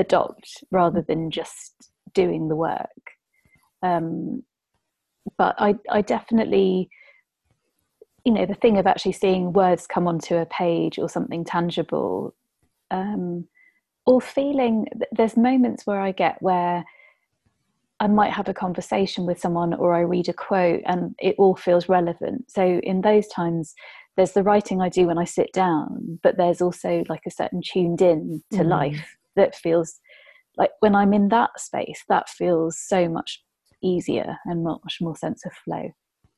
adopt 0.00 0.64
rather 0.70 1.02
than 1.06 1.30
just 1.30 1.90
doing 2.14 2.48
the 2.48 2.56
work. 2.56 3.04
Um, 3.82 4.42
but 5.38 5.54
I, 5.58 5.74
I 5.90 6.02
definitely, 6.02 6.88
you 8.24 8.32
know, 8.32 8.46
the 8.46 8.54
thing 8.54 8.78
of 8.78 8.86
actually 8.86 9.12
seeing 9.12 9.52
words 9.52 9.86
come 9.86 10.08
onto 10.08 10.36
a 10.36 10.46
page 10.46 10.98
or 10.98 11.08
something 11.08 11.44
tangible, 11.44 12.34
um, 12.90 13.46
or 14.06 14.20
feeling 14.20 14.86
there's 15.12 15.36
moments 15.36 15.86
where 15.86 16.00
I 16.00 16.12
get 16.12 16.36
where 16.40 16.84
I 18.00 18.06
might 18.06 18.32
have 18.32 18.48
a 18.48 18.54
conversation 18.54 19.26
with 19.26 19.38
someone 19.38 19.74
or 19.74 19.94
I 19.94 20.00
read 20.00 20.28
a 20.28 20.32
quote 20.32 20.80
and 20.86 21.14
it 21.20 21.36
all 21.38 21.54
feels 21.54 21.88
relevant. 21.88 22.50
So 22.50 22.80
in 22.82 23.02
those 23.02 23.28
times, 23.28 23.74
there's 24.16 24.32
the 24.32 24.42
writing 24.42 24.80
I 24.80 24.88
do 24.88 25.06
when 25.06 25.18
I 25.18 25.24
sit 25.24 25.52
down, 25.52 26.18
but 26.22 26.36
there's 26.38 26.62
also 26.62 27.04
like 27.08 27.22
a 27.26 27.30
certain 27.30 27.60
tuned 27.62 28.00
in 28.00 28.42
to 28.52 28.58
mm. 28.58 28.68
life 28.68 29.16
that 29.36 29.54
feels 29.54 30.00
like 30.56 30.70
when 30.80 30.94
I'm 30.94 31.12
in 31.12 31.28
that 31.28 31.58
space, 31.58 32.02
that 32.08 32.28
feels 32.28 32.78
so 32.78 33.08
much 33.08 33.42
easier 33.82 34.36
and 34.44 34.64
much 34.64 34.98
more 35.00 35.16
sense 35.16 35.44
of 35.46 35.52
flow. 35.64 35.90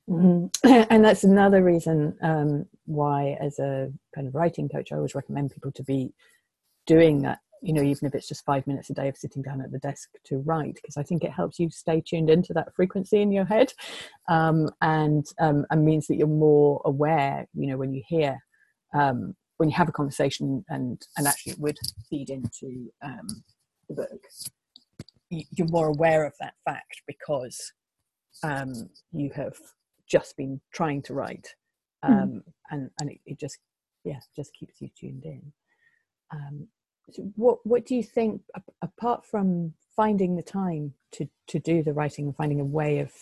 Mm-hmm. 0.09 0.47
And 0.91 1.05
that's 1.05 1.25
another 1.25 1.63
reason 1.63 2.17
um, 2.23 2.67
why, 2.87 3.37
as 3.41 3.59
a 3.59 3.93
kind 4.15 4.27
of 4.27 4.35
writing 4.35 4.69
coach, 4.69 4.93
I 4.93 4.97
always 4.97 5.15
recommend 5.15 5.53
people 5.53 5.73
to 5.73 5.83
be 5.83 6.13
doing 6.87 7.23
that. 7.23 7.39
You 7.65 7.73
know, 7.73 7.83
even 7.83 8.07
if 8.09 8.15
it's 8.15 8.27
just 8.27 8.45
five 8.45 8.67
minutes 8.67 8.91
a 8.91 8.95
day 8.95 9.09
of 9.09 9.17
sitting 9.17 9.41
down 9.41 9.61
at 9.61 9.71
the 9.71 9.79
desk 9.79 10.09
to 10.25 10.39
write, 10.39 10.75
because 10.75 10.97
I 10.97 11.05
think 11.05 11.23
it 11.23 11.31
helps 11.31 11.61
you 11.61 11.71
stay 11.71 12.03
tuned 12.05 12.29
into 12.29 12.53
that 12.55 12.75
frequency 12.75 13.23
in 13.23 13.31
your 13.31 13.45
head, 13.45 13.73
um, 14.29 14.69
and 14.81 15.25
um, 15.39 15.65
and 15.71 15.85
means 15.85 16.09
that 16.09 16.17
you're 16.17 16.27
more 16.27 16.83
aware. 16.85 17.47
You 17.55 17.69
know, 17.69 17.77
when 17.77 17.93
you 17.93 18.03
hear 18.05 18.39
um, 18.95 19.37
when 19.63 19.69
you 19.69 19.77
have 19.77 19.89
a 19.89 19.93
conversation 19.93 20.65
and 20.71 21.07
and 21.17 21.29
actually 21.29 21.53
it 21.53 21.61
would 21.61 21.79
feed 22.11 22.31
into 22.31 22.91
um, 23.01 23.29
the 23.89 23.95
book 23.95 24.27
you're 25.31 25.69
more 25.69 25.87
aware 25.87 26.27
of 26.27 26.33
that 26.41 26.55
fact 26.65 27.01
because 27.07 27.73
um, 28.43 28.73
you 29.13 29.31
have 29.37 29.55
just 30.05 30.37
been 30.37 30.61
trying 30.73 31.01
to 31.01 31.15
write 31.15 31.55
hmm. 32.05 32.13
um, 32.13 32.29
mm. 32.29 32.43
and 32.73 32.91
and 32.99 33.13
it, 33.13 33.21
it, 33.25 33.39
just 33.39 33.59
yeah 34.03 34.19
just 34.35 34.53
keeps 34.53 34.81
you 34.81 34.89
tuned 34.99 35.25
in 35.25 35.53
um, 36.33 36.67
so 37.13 37.23
what 37.37 37.65
what 37.65 37.87
do 37.87 37.95
you 37.95 38.03
think 38.03 38.43
apart 38.83 39.25
from 39.25 39.73
finding 39.95 40.35
the 40.35 40.43
time 40.43 40.93
to 41.13 41.29
to 41.47 41.61
do 41.61 41.85
the 41.85 41.93
writing 41.93 42.27
and 42.27 42.35
finding 42.35 42.59
a 42.59 42.65
way 42.65 42.99
of 42.99 43.13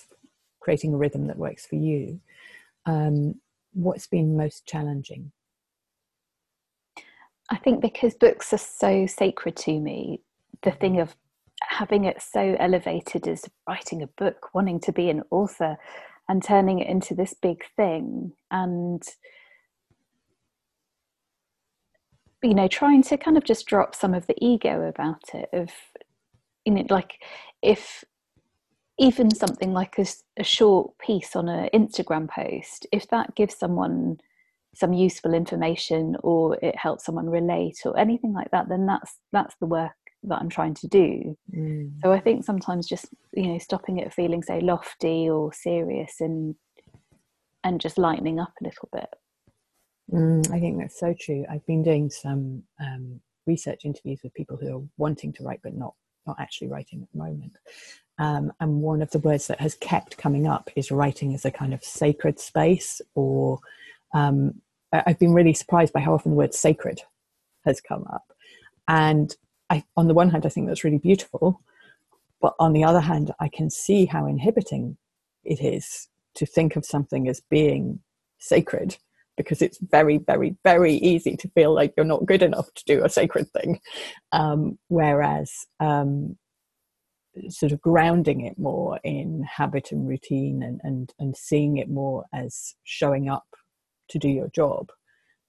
creating 0.58 0.94
a 0.94 0.96
rhythm 0.96 1.26
that 1.26 1.36
works 1.36 1.66
for 1.66 1.76
you 1.76 2.18
um, 2.86 3.34
what's 3.74 4.06
been 4.06 4.38
most 4.38 4.64
challenging 4.64 5.30
i 7.50 7.56
think 7.56 7.80
because 7.80 8.14
books 8.14 8.52
are 8.52 8.58
so 8.58 9.06
sacred 9.06 9.56
to 9.56 9.78
me 9.80 10.20
the 10.62 10.70
thing 10.70 10.92
mm-hmm. 10.92 11.02
of 11.02 11.16
having 11.62 12.04
it 12.04 12.22
so 12.22 12.56
elevated 12.58 13.26
as 13.28 13.44
writing 13.68 14.02
a 14.02 14.06
book, 14.06 14.54
wanting 14.54 14.80
to 14.80 14.92
be 14.92 15.10
an 15.10 15.22
author, 15.30 15.76
and 16.28 16.42
turning 16.42 16.78
it 16.78 16.88
into 16.88 17.14
this 17.14 17.34
big 17.34 17.64
thing, 17.76 18.32
and 18.50 19.02
you 22.42 22.54
know, 22.54 22.68
trying 22.68 23.02
to 23.02 23.18
kind 23.18 23.36
of 23.36 23.44
just 23.44 23.66
drop 23.66 23.94
some 23.94 24.14
of 24.14 24.26
the 24.26 24.34
ego 24.42 24.82
about 24.88 25.22
it. 25.34 25.48
Of 25.52 25.70
you 26.64 26.72
know, 26.74 26.84
like 26.88 27.14
if 27.62 28.04
even 28.98 29.34
something 29.34 29.72
like 29.72 29.98
a, 29.98 30.06
a 30.38 30.44
short 30.44 30.96
piece 30.98 31.34
on 31.34 31.48
an 31.48 31.68
Instagram 31.74 32.28
post, 32.28 32.86
if 32.92 33.08
that 33.08 33.34
gives 33.34 33.56
someone 33.56 34.18
some 34.74 34.92
useful 34.92 35.34
information 35.34 36.16
or 36.22 36.56
it 36.62 36.76
helps 36.76 37.04
someone 37.04 37.28
relate 37.28 37.78
or 37.84 37.98
anything 37.98 38.32
like 38.32 38.50
that, 38.52 38.68
then 38.68 38.86
that's 38.86 39.18
that's 39.32 39.54
the 39.60 39.66
work 39.66 39.92
that 40.24 40.38
I'm 40.38 40.48
trying 40.48 40.74
to 40.74 40.86
do. 40.86 41.36
Mm. 41.54 41.92
So 42.02 42.12
I 42.12 42.20
think 42.20 42.44
sometimes 42.44 42.86
just 42.86 43.06
you 43.32 43.48
know 43.48 43.58
stopping 43.58 43.98
it 43.98 44.12
feeling 44.12 44.42
so 44.42 44.58
lofty 44.58 45.28
or 45.28 45.52
serious 45.52 46.16
and 46.20 46.54
and 47.64 47.80
just 47.80 47.98
lightening 47.98 48.38
up 48.38 48.52
a 48.60 48.64
little 48.64 48.88
bit. 48.92 49.08
Mm, 50.12 50.52
I 50.52 50.58
think 50.58 50.78
that's 50.78 50.98
so 50.98 51.14
true. 51.18 51.44
I've 51.50 51.66
been 51.66 51.82
doing 51.82 52.10
some 52.10 52.64
um, 52.80 53.20
research 53.46 53.84
interviews 53.84 54.20
with 54.22 54.34
people 54.34 54.56
who 54.56 54.76
are 54.76 54.82
wanting 54.96 55.32
to 55.34 55.44
write 55.44 55.60
but 55.62 55.74
not 55.74 55.94
not 56.26 56.36
actually 56.38 56.68
writing 56.68 57.02
at 57.02 57.08
the 57.12 57.18
moment. 57.18 57.56
Um, 58.18 58.52
and 58.60 58.82
one 58.82 59.00
of 59.00 59.10
the 59.10 59.18
words 59.18 59.46
that 59.46 59.60
has 59.60 59.74
kept 59.76 60.18
coming 60.18 60.46
up 60.46 60.70
is 60.76 60.90
writing 60.90 61.34
as 61.34 61.46
a 61.46 61.50
kind 61.50 61.72
of 61.72 61.82
sacred 61.82 62.38
space, 62.38 63.00
or 63.14 63.58
um, 64.14 64.60
I've 64.92 65.18
been 65.18 65.34
really 65.34 65.54
surprised 65.54 65.92
by 65.92 66.00
how 66.00 66.14
often 66.14 66.32
the 66.32 66.36
word 66.36 66.54
sacred 66.54 67.00
has 67.64 67.80
come 67.80 68.04
up. 68.12 68.32
And 68.88 69.34
I, 69.68 69.84
on 69.96 70.08
the 70.08 70.14
one 70.14 70.30
hand, 70.30 70.44
I 70.44 70.48
think 70.48 70.66
that's 70.66 70.84
really 70.84 70.98
beautiful, 70.98 71.60
but 72.40 72.54
on 72.58 72.72
the 72.72 72.84
other 72.84 73.00
hand, 73.00 73.32
I 73.38 73.48
can 73.48 73.70
see 73.70 74.06
how 74.06 74.26
inhibiting 74.26 74.96
it 75.44 75.60
is 75.60 76.08
to 76.34 76.46
think 76.46 76.76
of 76.76 76.84
something 76.84 77.28
as 77.28 77.40
being 77.50 78.00
sacred 78.38 78.96
because 79.36 79.62
it's 79.62 79.78
very, 79.78 80.18
very, 80.18 80.56
very 80.64 80.94
easy 80.94 81.36
to 81.36 81.48
feel 81.50 81.74
like 81.74 81.94
you're 81.96 82.04
not 82.04 82.26
good 82.26 82.42
enough 82.42 82.72
to 82.74 82.84
do 82.84 83.04
a 83.04 83.08
sacred 83.08 83.48
thing. 83.52 83.80
Um, 84.32 84.78
whereas, 84.88 85.66
um, 85.78 86.36
sort 87.48 87.72
of 87.72 87.80
grounding 87.80 88.40
it 88.40 88.58
more 88.58 88.98
in 89.04 89.44
habit 89.44 89.92
and 89.92 90.08
routine 90.08 90.62
and, 90.62 90.80
and, 90.82 91.14
and 91.18 91.36
seeing 91.36 91.76
it 91.76 91.88
more 91.88 92.24
as 92.34 92.74
showing 92.82 93.28
up 93.28 93.46
to 94.10 94.18
do 94.18 94.28
your 94.28 94.48
job, 94.48 94.90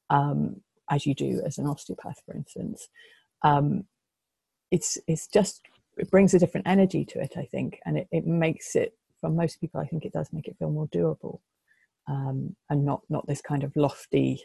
um, 0.09 0.61
as 0.89 1.05
you 1.05 1.13
do 1.13 1.41
as 1.45 1.57
an 1.57 1.67
osteopath, 1.67 2.21
for 2.25 2.33
instance, 2.33 2.87
um, 3.43 3.85
it's 4.71 4.97
it's 5.07 5.27
just 5.27 5.61
it 5.97 6.09
brings 6.09 6.33
a 6.33 6.39
different 6.39 6.65
energy 6.65 7.03
to 7.03 7.19
it 7.19 7.33
i 7.35 7.43
think 7.43 7.77
and 7.85 7.97
it, 7.97 8.07
it 8.11 8.25
makes 8.25 8.77
it 8.77 8.93
for 9.19 9.29
most 9.29 9.59
people 9.59 9.81
i 9.81 9.85
think 9.85 10.05
it 10.05 10.13
does 10.13 10.29
make 10.31 10.47
it 10.47 10.55
feel 10.57 10.71
more 10.71 10.87
doable 10.87 11.41
um, 12.07 12.55
and 12.69 12.85
not 12.85 13.01
not 13.09 13.27
this 13.27 13.41
kind 13.41 13.63
of 13.63 13.75
lofty, 13.75 14.43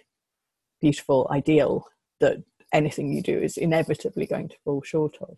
beautiful 0.80 1.28
ideal 1.30 1.86
that 2.20 2.42
anything 2.72 3.12
you 3.12 3.22
do 3.22 3.38
is 3.38 3.56
inevitably 3.56 4.26
going 4.26 4.48
to 4.48 4.56
fall 4.64 4.82
short 4.82 5.16
of. 5.20 5.36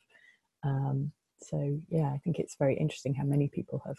Um, 0.64 1.12
so 1.40 1.80
yeah, 1.88 2.11
I 2.12 2.20
think 2.25 2.38
it's 2.38 2.56
very 2.58 2.76
interesting 2.76 3.14
how 3.14 3.25
many 3.25 3.49
people 3.49 3.82
have 3.87 3.97
have 3.97 3.99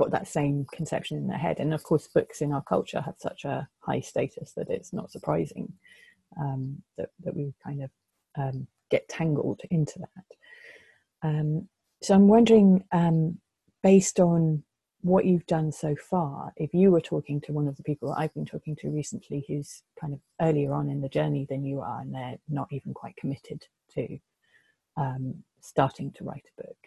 got 0.00 0.10
that 0.12 0.28
same 0.28 0.66
conception 0.78 1.18
in 1.18 1.28
their 1.28 1.44
head. 1.46 1.58
And 1.60 1.74
of 1.74 1.82
course, 1.82 2.08
books 2.08 2.40
in 2.40 2.52
our 2.52 2.64
culture 2.74 3.02
have 3.02 3.18
such 3.18 3.44
a 3.44 3.68
high 3.80 4.00
status 4.00 4.52
that 4.56 4.70
it's 4.70 4.92
not 4.92 5.10
surprising 5.10 5.66
um, 6.42 6.82
that 6.96 7.10
that 7.24 7.36
we 7.36 7.54
kind 7.66 7.82
of 7.86 7.90
um, 8.42 8.66
get 8.90 9.08
tangled 9.08 9.60
into 9.70 9.98
that. 9.98 10.28
Um, 11.28 11.68
so 12.02 12.14
I'm 12.14 12.28
wondering, 12.28 12.84
um, 12.92 13.38
based 13.82 14.18
on 14.20 14.62
what 15.02 15.24
you've 15.24 15.46
done 15.46 15.70
so 15.72 15.94
far, 16.10 16.52
if 16.56 16.70
you 16.72 16.90
were 16.90 17.00
talking 17.00 17.40
to 17.42 17.52
one 17.52 17.68
of 17.68 17.76
the 17.76 17.82
people 17.82 18.12
I've 18.12 18.34
been 18.34 18.46
talking 18.46 18.76
to 18.76 18.90
recently 18.90 19.44
who's 19.46 19.82
kind 20.00 20.12
of 20.14 20.20
earlier 20.40 20.72
on 20.72 20.88
in 20.88 21.00
the 21.00 21.08
journey 21.18 21.46
than 21.48 21.64
you 21.64 21.80
are, 21.80 22.00
and 22.00 22.14
they're 22.14 22.38
not 22.48 22.68
even 22.70 22.94
quite 22.94 23.16
committed 23.16 23.60
to 23.94 24.18
um, 24.96 25.42
starting 25.60 26.12
to 26.12 26.24
write 26.24 26.46
a 26.50 26.62
book, 26.62 26.82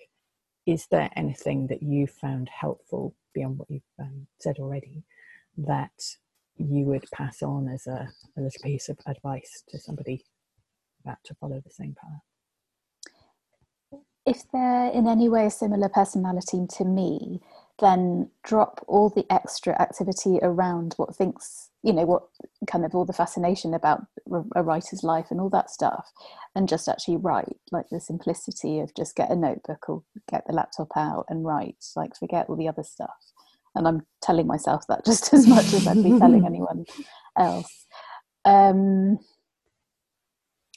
is 0.65 0.88
there 0.91 1.10
anything 1.15 1.67
that 1.67 1.84
you 1.84 2.08
found 2.08 2.50
helpful 2.50 3.15
beyond 3.34 3.58
what 3.58 3.70
you've 3.70 3.82
um, 4.00 4.27
said 4.39 4.58
already 4.60 5.03
that 5.58 5.91
you 6.58 6.86
would 6.86 7.05
pass 7.13 7.41
on 7.41 7.67
as 7.67 7.88
a, 7.88 8.08
a 8.38 8.41
little 8.41 8.62
piece 8.63 8.89
of 8.89 8.98
advice 9.05 9.63
to 9.70 9.79
somebody 9.79 10.24
about 11.03 11.17
to 11.25 11.36
follow 11.36 11.62
the 11.63 11.72
same 11.72 11.96
path? 12.00 14.01
If 14.25 14.43
they're 14.53 14.89
in 14.91 15.08
any 15.08 15.27
way 15.27 15.48
a 15.48 15.51
similar 15.51 15.89
personality 15.89 16.65
to 16.77 16.86
me, 16.86 17.41
then 17.79 18.29
drop 18.43 18.84
all 18.88 19.10
the 19.10 19.25
extra 19.29 19.79
activity 19.82 20.39
around 20.41 20.93
what 20.96 21.15
thinks 21.15 21.72
you 21.84 21.92
know 21.92 22.06
what 22.06 22.24
kind 22.66 22.86
of 22.86 22.96
all 22.96 23.06
the 23.06 23.13
fascination 23.13 23.74
about 23.74 24.02
a 24.56 24.63
writer's 24.63 25.04
life 25.04 25.28
and 25.30 25.42
all 25.42 25.50
that 25.50 25.70
stuff 25.70 26.06
and 26.56 26.70
just 26.70 26.88
actually 26.88 27.18
write 27.18 27.58
like 27.72 27.86
the 27.92 28.00
simplicity 28.00 28.80
of 28.80 28.94
just 28.96 29.16
get 29.16 29.30
a 29.30 29.36
notebook 29.36 29.90
or 29.90 30.04
get 30.30 30.44
the 30.48 30.54
laptop 30.54 30.90
out 30.96 31.25
and 31.30 31.46
write 31.46 31.75
like 31.96 32.16
forget 32.18 32.46
all 32.48 32.56
the 32.56 32.68
other 32.68 32.84
stuff. 32.84 33.10
And 33.75 33.88
i'm 33.88 34.06
telling 34.22 34.48
myself 34.48 34.84
that 34.88 35.06
just 35.06 35.34
as 35.34 35.48
much 35.48 35.74
as 35.74 35.88
i'd 35.88 36.04
be 36.04 36.18
telling 36.18 36.46
anyone 36.52 36.86
else. 37.38 37.86
Um, 38.46 39.20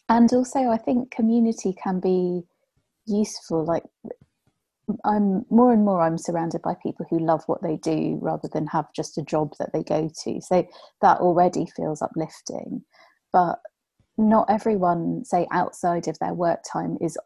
and 0.08 0.32
also 0.32 0.70
i 0.70 0.76
think 0.76 1.10
community 1.10 1.74
can 1.82 2.00
be 2.00 2.42
useful 3.06 3.64
like 3.64 3.82
I'm 5.04 5.44
more 5.50 5.72
and 5.72 5.84
more 5.84 6.00
I'm 6.00 6.18
surrounded 6.18 6.62
by 6.62 6.74
people 6.82 7.06
who 7.10 7.18
love 7.18 7.42
what 7.46 7.62
they 7.62 7.76
do 7.76 8.18
rather 8.22 8.48
than 8.52 8.66
have 8.68 8.92
just 8.94 9.18
a 9.18 9.22
job 9.22 9.52
that 9.58 9.72
they 9.72 9.82
go 9.82 10.10
to. 10.24 10.40
So 10.40 10.66
that 11.02 11.18
already 11.18 11.66
feels 11.76 12.02
uplifting. 12.02 12.82
But 13.32 13.58
not 14.16 14.48
everyone, 14.48 15.24
say 15.24 15.46
outside 15.50 16.08
of 16.08 16.18
their 16.20 16.34
work 16.34 16.60
time, 16.72 16.96
is 17.00 17.18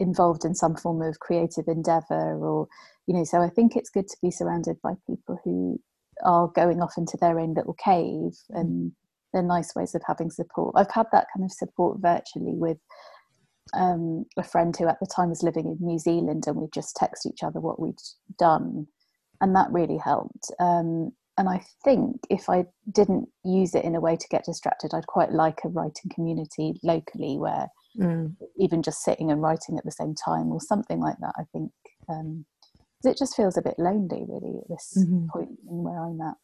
involved 0.00 0.44
in 0.44 0.54
some 0.54 0.76
form 0.76 1.02
of 1.02 1.18
creative 1.20 1.66
endeavor 1.66 2.38
or 2.38 2.68
you 3.06 3.14
know 3.14 3.24
so 3.24 3.40
i 3.40 3.48
think 3.48 3.74
it's 3.74 3.90
good 3.90 4.06
to 4.08 4.16
be 4.22 4.30
surrounded 4.30 4.76
by 4.82 4.92
people 5.08 5.40
who 5.44 5.80
are 6.24 6.48
going 6.48 6.80
off 6.80 6.94
into 6.96 7.16
their 7.20 7.38
own 7.38 7.54
little 7.54 7.74
cave 7.74 8.32
mm. 8.52 8.60
and 8.60 8.92
they're 9.32 9.42
nice 9.42 9.74
ways 9.74 9.94
of 9.94 10.02
having 10.06 10.30
support 10.30 10.74
i've 10.76 10.90
had 10.92 11.06
that 11.12 11.26
kind 11.34 11.44
of 11.44 11.52
support 11.52 11.98
virtually 12.00 12.54
with 12.54 12.78
um, 13.74 14.24
a 14.36 14.42
friend 14.42 14.76
who 14.76 14.88
at 14.88 14.98
the 15.00 15.06
time 15.06 15.28
was 15.28 15.42
living 15.42 15.66
in 15.66 15.86
New 15.86 15.98
Zealand, 15.98 16.44
and 16.46 16.56
we 16.56 16.68
just 16.72 16.96
text 16.96 17.26
each 17.26 17.42
other 17.42 17.60
what 17.60 17.80
we'd 17.80 18.00
done, 18.38 18.86
and 19.40 19.54
that 19.54 19.70
really 19.70 19.98
helped. 19.98 20.50
Um, 20.60 21.12
and 21.36 21.48
I 21.48 21.64
think 21.84 22.16
if 22.30 22.50
I 22.50 22.66
didn't 22.90 23.28
use 23.44 23.74
it 23.74 23.84
in 23.84 23.94
a 23.94 24.00
way 24.00 24.16
to 24.16 24.28
get 24.28 24.44
distracted, 24.44 24.92
I'd 24.92 25.06
quite 25.06 25.30
like 25.30 25.60
a 25.64 25.68
writing 25.68 26.10
community 26.12 26.74
locally 26.82 27.38
where 27.38 27.68
mm. 27.96 28.34
even 28.58 28.82
just 28.82 29.04
sitting 29.04 29.30
and 29.30 29.40
writing 29.40 29.78
at 29.78 29.84
the 29.84 29.92
same 29.92 30.16
time 30.16 30.50
or 30.50 30.60
something 30.60 30.98
like 30.98 31.16
that. 31.20 31.34
I 31.38 31.44
think 31.52 31.70
um, 32.08 32.44
it 33.04 33.16
just 33.16 33.36
feels 33.36 33.56
a 33.56 33.62
bit 33.62 33.78
lonely, 33.78 34.24
really, 34.26 34.58
at 34.58 34.68
this 34.68 34.94
mm-hmm. 34.98 35.26
point 35.28 35.50
in 35.70 35.84
where 35.84 36.02
I'm 36.02 36.20
at. 36.20 36.34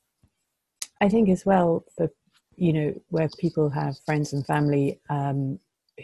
I 1.00 1.08
think 1.08 1.28
as 1.28 1.44
well 1.44 1.84
for 1.96 2.08
you 2.56 2.72
know 2.72 2.94
where 3.08 3.28
people 3.38 3.68
have 3.70 3.98
friends 4.06 4.32
and 4.32 4.46
family 4.46 5.00
um, 5.10 5.58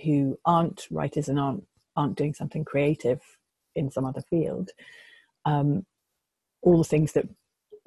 who 0.04 0.38
aren't 0.44 0.86
writers 0.90 1.28
and 1.28 1.38
aren't 1.38 1.64
aren't 1.96 2.16
doing 2.16 2.34
something 2.34 2.64
creative 2.64 3.20
in 3.74 3.90
some 3.90 4.04
other 4.04 4.22
field 4.30 4.70
um, 5.44 5.84
all 6.62 6.78
the 6.78 6.84
things 6.84 7.12
that 7.12 7.26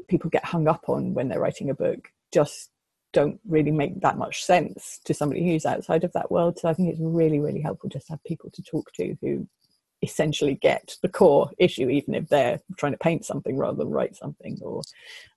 people 0.07 0.29
get 0.29 0.45
hung 0.45 0.67
up 0.67 0.89
on 0.89 1.13
when 1.13 1.29
they're 1.29 1.39
writing 1.39 1.69
a 1.69 1.75
book 1.75 2.09
just 2.33 2.69
don't 3.13 3.39
really 3.47 3.71
make 3.71 4.01
that 4.01 4.17
much 4.17 4.43
sense 4.43 4.99
to 5.05 5.13
somebody 5.13 5.45
who's 5.45 5.65
outside 5.65 6.03
of 6.03 6.11
that 6.13 6.31
world. 6.31 6.57
So 6.57 6.67
i 6.67 6.73
think 6.73 6.89
it's 6.89 6.99
really 6.99 7.39
really 7.39 7.61
helpful 7.61 7.89
just 7.89 8.07
to 8.07 8.13
have 8.13 8.23
people 8.23 8.49
to 8.51 8.61
talk 8.63 8.91
to 8.93 9.15
who 9.21 9.47
essentially 10.01 10.55
get 10.55 10.97
the 11.01 11.07
core 11.07 11.49
issue 11.57 11.89
even 11.89 12.13
if 12.13 12.27
they're 12.27 12.59
trying 12.77 12.91
to 12.91 12.97
paint 12.97 13.25
something 13.25 13.55
rather 13.57 13.77
than 13.77 13.89
write 13.89 14.17
something 14.17 14.59
or 14.61 14.81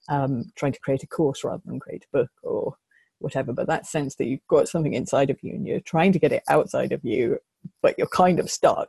um, 0.08 0.50
trying 0.56 0.72
to 0.72 0.80
create 0.80 1.04
a 1.04 1.06
course 1.06 1.44
rather 1.44 1.62
than 1.66 1.78
create 1.78 2.04
a 2.04 2.16
book 2.16 2.30
or 2.42 2.74
whatever 3.18 3.52
but 3.52 3.66
that 3.66 3.86
sense 3.86 4.14
that 4.16 4.26
you've 4.26 4.46
got 4.48 4.68
something 4.68 4.94
inside 4.94 5.30
of 5.30 5.38
you 5.42 5.52
and 5.52 5.66
you're 5.66 5.80
trying 5.80 6.12
to 6.12 6.18
get 6.18 6.32
it 6.32 6.42
outside 6.48 6.92
of 6.92 7.04
you 7.04 7.38
but 7.82 7.94
you're 7.98 8.06
kind 8.08 8.38
of 8.38 8.50
stuck 8.50 8.88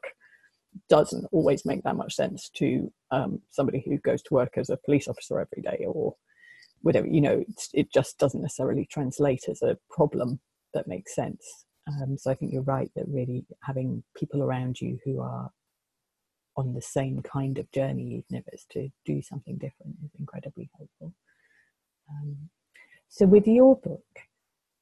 doesn't 0.89 1.25
always 1.31 1.65
make 1.65 1.83
that 1.83 1.95
much 1.95 2.13
sense 2.13 2.49
to 2.49 2.91
um, 3.11 3.41
somebody 3.49 3.81
who 3.85 3.97
goes 3.97 4.21
to 4.21 4.33
work 4.33 4.53
as 4.57 4.69
a 4.69 4.77
police 4.77 5.07
officer 5.07 5.39
every 5.39 5.63
day 5.63 5.85
or 5.87 6.15
whatever 6.81 7.07
you 7.07 7.21
know 7.21 7.43
it 7.73 7.91
just 7.91 8.17
doesn't 8.19 8.41
necessarily 8.41 8.87
translate 8.91 9.45
as 9.49 9.61
a 9.61 9.77
problem 9.89 10.39
that 10.73 10.87
makes 10.87 11.15
sense. 11.15 11.65
Um, 11.87 12.17
so 12.17 12.29
i 12.29 12.35
think 12.35 12.51
you're 12.51 12.63
right 12.63 12.91
that 12.95 13.07
really 13.07 13.45
having 13.63 14.03
people 14.15 14.43
around 14.43 14.79
you 14.81 14.99
who 15.05 15.21
are 15.21 15.49
on 16.57 16.73
the 16.73 16.81
same 16.81 17.21
kind 17.21 17.57
of 17.59 17.71
journey 17.71 18.07
even 18.07 18.41
if 18.41 18.43
it's 18.51 18.65
to 18.71 18.89
do 19.05 19.21
something 19.21 19.57
different 19.57 19.95
is 20.03 20.11
incredibly 20.19 20.69
helpful. 20.75 21.13
Um, 22.09 22.49
so, 23.09 23.25
with 23.25 23.47
your 23.47 23.75
book, 23.75 24.03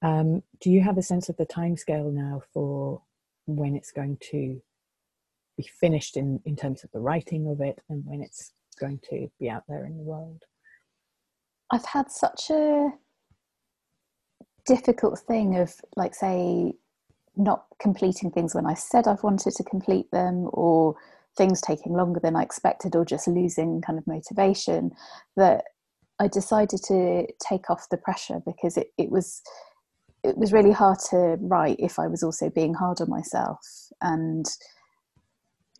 um, 0.01 0.43
do 0.61 0.69
you 0.69 0.81
have 0.81 0.97
a 0.97 1.03
sense 1.03 1.29
of 1.29 1.37
the 1.37 1.45
timescale 1.45 2.11
now 2.11 2.41
for 2.53 3.01
when 3.45 3.75
it's 3.75 3.91
going 3.91 4.17
to 4.31 4.61
be 5.57 5.69
finished 5.79 6.17
in, 6.17 6.39
in 6.45 6.55
terms 6.55 6.83
of 6.83 6.91
the 6.91 6.99
writing 6.99 7.47
of 7.47 7.61
it 7.61 7.79
and 7.89 8.03
when 8.05 8.21
it's 8.21 8.51
going 8.79 8.99
to 9.09 9.29
be 9.39 9.49
out 9.49 9.63
there 9.67 9.85
in 9.85 9.97
the 9.97 10.03
world? 10.03 10.43
I've 11.71 11.85
had 11.85 12.11
such 12.11 12.49
a 12.49 12.89
difficult 14.65 15.19
thing 15.19 15.57
of, 15.57 15.73
like, 15.95 16.13
say, 16.13 16.73
not 17.35 17.65
completing 17.79 18.31
things 18.31 18.55
when 18.55 18.65
I 18.65 18.73
said 18.73 19.07
I've 19.07 19.23
wanted 19.23 19.53
to 19.55 19.63
complete 19.63 20.09
them, 20.11 20.49
or 20.51 20.95
things 21.37 21.61
taking 21.61 21.93
longer 21.93 22.19
than 22.19 22.35
I 22.35 22.43
expected, 22.43 22.95
or 22.95 23.05
just 23.05 23.27
losing 23.27 23.81
kind 23.81 23.97
of 23.97 24.07
motivation. 24.07 24.91
That 25.35 25.63
I 26.19 26.27
decided 26.27 26.81
to 26.83 27.27
take 27.39 27.69
off 27.69 27.89
the 27.89 27.97
pressure 27.97 28.41
because 28.45 28.77
it, 28.77 28.87
it 28.97 29.09
was 29.09 29.41
it 30.23 30.37
was 30.37 30.53
really 30.53 30.71
hard 30.71 30.97
to 31.11 31.37
write 31.39 31.77
if 31.79 31.99
I 31.99 32.07
was 32.07 32.23
also 32.23 32.49
being 32.49 32.73
hard 32.73 32.99
on 32.99 33.09
myself. 33.09 33.59
And 34.01 34.45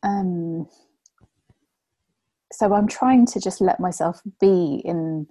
um, 0.04 0.68
so 2.52 2.74
I'm 2.74 2.88
trying 2.88 3.26
to 3.28 3.40
just 3.40 3.60
let 3.60 3.80
myself 3.80 4.22
be 4.40 4.82
in 4.86 5.28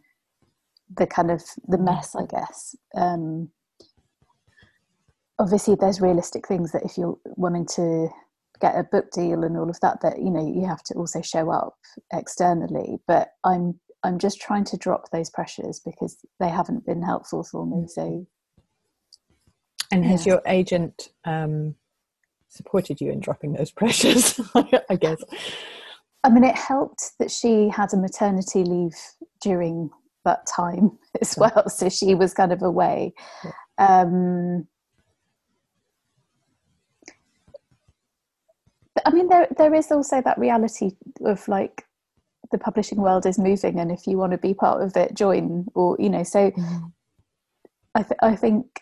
the 0.97 1.07
kind 1.07 1.31
of 1.31 1.43
the 1.69 1.79
mess 1.79 2.15
I 2.15 2.27
guess. 2.27 2.75
Um, 2.97 3.51
obviously 5.39 5.77
there's 5.79 6.01
realistic 6.01 6.47
things 6.47 6.73
that 6.73 6.85
if 6.85 6.97
you're 6.97 7.19
wanting 7.25 7.67
to 7.67 8.09
get 8.61 8.79
a 8.79 8.85
book 8.85 9.11
deal 9.11 9.43
and 9.45 9.57
all 9.57 9.69
of 9.69 9.81
that 9.81 10.01
that 10.01 10.19
you 10.19 10.31
know 10.31 10.47
you 10.47 10.67
have 10.67 10.83
to 10.85 10.95
also 10.95 11.21
show 11.21 11.51
up 11.51 11.77
externally. 12.13 12.99
But 13.07 13.29
I'm 13.45 13.79
I'm 14.05 14.19
just 14.19 14.41
trying 14.41 14.65
to 14.65 14.77
drop 14.77 15.11
those 15.11 15.31
pressures 15.31 15.81
because 15.81 16.19
they 16.39 16.51
haven't 16.51 16.85
been 16.85 17.03
helpful 17.03 17.43
for 17.43 17.67
me. 17.67 17.89
So, 17.89 18.27
and 19.91 20.05
has 20.05 20.27
yeah. 20.27 20.35
your 20.35 20.43
agent 20.47 21.09
um, 21.25 21.75
supported 22.49 23.01
you 23.01 23.11
in 23.11 23.21
dropping 23.21 23.55
those 23.55 23.71
pressures? 23.81 24.39
I 24.55 24.97
guess. 24.97 25.23
I 26.23 26.29
mean, 26.29 26.45
it 26.45 26.55
helped 26.55 27.13
that 27.19 27.31
she 27.31 27.69
had 27.69 27.93
a 27.93 27.97
maternity 27.97 28.63
leave 28.63 28.95
during 29.41 29.91
that 30.25 30.47
time 30.47 30.99
as 31.21 31.37
well, 31.37 31.69
so 31.69 31.89
she 31.89 32.15
was 32.15 32.35
kind 32.35 32.53
of 32.53 32.63
away. 32.63 33.15
Um, 33.79 34.67
I 39.05 39.11
mean, 39.11 39.29
there 39.29 39.49
there 39.57 39.75
is 39.75 39.91
also 39.91 40.23
that 40.23 40.39
reality 40.39 40.93
of 41.25 41.47
like 41.49 41.85
the 42.51 42.59
publishing 42.59 42.99
world 42.99 43.27
is 43.27 43.39
moving 43.39 43.79
and 43.79 43.91
if 43.91 44.07
you 44.07 44.17
want 44.17 44.33
to 44.33 44.39
be 44.39 44.55
part 44.55 44.83
of 44.83 44.97
it 44.97 45.15
join 45.15 45.67
or 45.75 45.97
you 45.99 46.11
know 46.11 46.23
so 46.23 46.51
mm. 46.51 46.93
I, 47.95 48.03
th- 48.03 48.19
I 48.23 48.37
think 48.37 48.81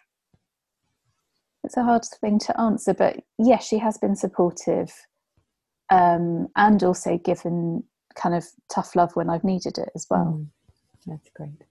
it's 1.64 1.77
a 1.77 1.83
hard 1.83 2.05
thing 2.20 2.38
to 2.40 2.61
answer 2.61 2.94
but 2.94 3.20
yes 3.38 3.66
she 3.66 3.79
has 3.79 3.98
been 3.98 4.16
supportive 4.16 4.92
um, 5.92 6.48
and 6.57 6.83
also 6.83 7.18
given 7.18 7.85
kind 8.14 8.35
of 8.35 8.46
tough 8.72 8.96
love 8.96 9.14
when 9.14 9.29
I've 9.29 9.44
needed 9.44 9.79
it 9.79 9.90
as 9.94 10.07
well. 10.09 10.38
Mm, 10.38 10.48
that's 11.07 11.31
great. 11.35 11.62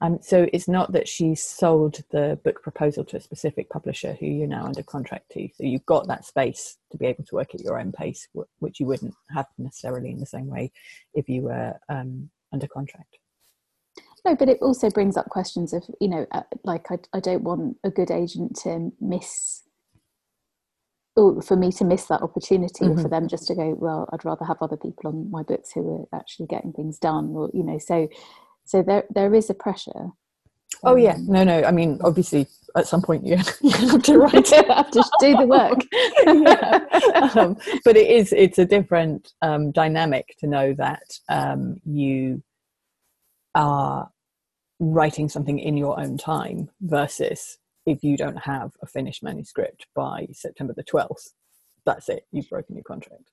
Um, 0.00 0.18
so 0.22 0.46
it's 0.52 0.68
not 0.68 0.92
that 0.92 1.08
she 1.08 1.34
sold 1.34 2.00
the 2.10 2.38
book 2.42 2.62
proposal 2.62 3.04
to 3.04 3.18
a 3.18 3.20
specific 3.20 3.68
publisher 3.68 4.16
who 4.18 4.26
you're 4.26 4.46
now 4.46 4.64
under 4.64 4.82
contract 4.82 5.30
to. 5.32 5.48
So 5.54 5.64
you've 5.64 5.86
got 5.86 6.06
that 6.08 6.24
space 6.24 6.78
to 6.90 6.98
be 6.98 7.06
able 7.06 7.24
to 7.24 7.34
work 7.34 7.54
at 7.54 7.60
your 7.60 7.78
own 7.78 7.92
pace, 7.92 8.26
which 8.60 8.80
you 8.80 8.86
wouldn't 8.86 9.14
have 9.34 9.46
necessarily 9.58 10.10
in 10.10 10.20
the 10.20 10.26
same 10.26 10.46
way 10.46 10.72
if 11.12 11.28
you 11.28 11.42
were 11.42 11.74
um, 11.88 12.30
under 12.52 12.66
contract. 12.66 13.18
No, 14.24 14.34
but 14.34 14.48
it 14.48 14.58
also 14.60 14.90
brings 14.90 15.16
up 15.16 15.28
questions 15.28 15.72
of, 15.72 15.82
you 16.00 16.08
know, 16.08 16.26
uh, 16.32 16.42
like 16.64 16.90
I, 16.90 16.98
I 17.12 17.20
don't 17.20 17.42
want 17.42 17.76
a 17.84 17.90
good 17.90 18.10
agent 18.10 18.56
to 18.62 18.92
miss 19.00 19.62
or 21.16 21.42
for 21.42 21.56
me 21.56 21.72
to 21.72 21.84
miss 21.84 22.04
that 22.06 22.22
opportunity 22.22 22.84
mm-hmm. 22.84 22.98
or 22.98 23.02
for 23.02 23.08
them 23.08 23.26
just 23.28 23.46
to 23.48 23.54
go 23.54 23.74
well 23.78 24.08
i'd 24.12 24.24
rather 24.24 24.44
have 24.44 24.58
other 24.60 24.76
people 24.76 25.08
on 25.08 25.30
my 25.30 25.42
books 25.42 25.72
who 25.72 26.06
are 26.12 26.18
actually 26.18 26.46
getting 26.46 26.72
things 26.72 26.98
done 26.98 27.32
or 27.34 27.50
you 27.52 27.64
know 27.64 27.78
so 27.78 28.08
so 28.64 28.82
there 28.82 29.04
there 29.10 29.34
is 29.34 29.50
a 29.50 29.54
pressure 29.54 30.10
oh 30.84 30.96
yeah. 30.96 31.16
no 31.20 31.44
no. 31.44 31.62
I 31.64 31.70
mean 31.70 31.98
obviously 32.02 32.46
at 32.76 32.86
some 32.86 33.02
point 33.02 33.26
you, 33.26 33.36
have 33.72 34.02
to 34.02 34.18
write 34.18 34.48
have 34.50 34.90
to 34.92 35.04
do 35.20 35.36
the 35.36 35.46
work. 35.46 35.80
Um, 37.36 37.56
but 37.84 37.96
it 37.96 38.08
is 38.08 38.32
it's 38.32 38.58
a 38.58 38.64
different 38.64 39.32
um, 39.42 39.72
dynamic 39.72 40.34
to 40.38 40.46
know 40.46 40.74
that 40.74 41.02
um, 41.28 41.80
you 41.84 42.42
are 43.54 44.08
writing 44.78 45.28
something 45.28 45.58
in 45.58 45.76
your 45.76 45.98
own 46.00 46.16
time 46.16 46.70
versus 46.80 47.58
if 47.86 48.02
you 48.02 48.16
don't 48.16 48.38
have 48.38 48.72
a 48.82 48.86
finished 48.86 49.22
manuscript 49.22 49.86
by 49.94 50.26
september 50.32 50.72
the 50.74 50.84
12th 50.84 51.30
that's 51.84 52.08
it. 52.08 52.26
You've 52.32 52.48
broken 52.48 52.76
your 52.76 52.84
contract 52.84 53.30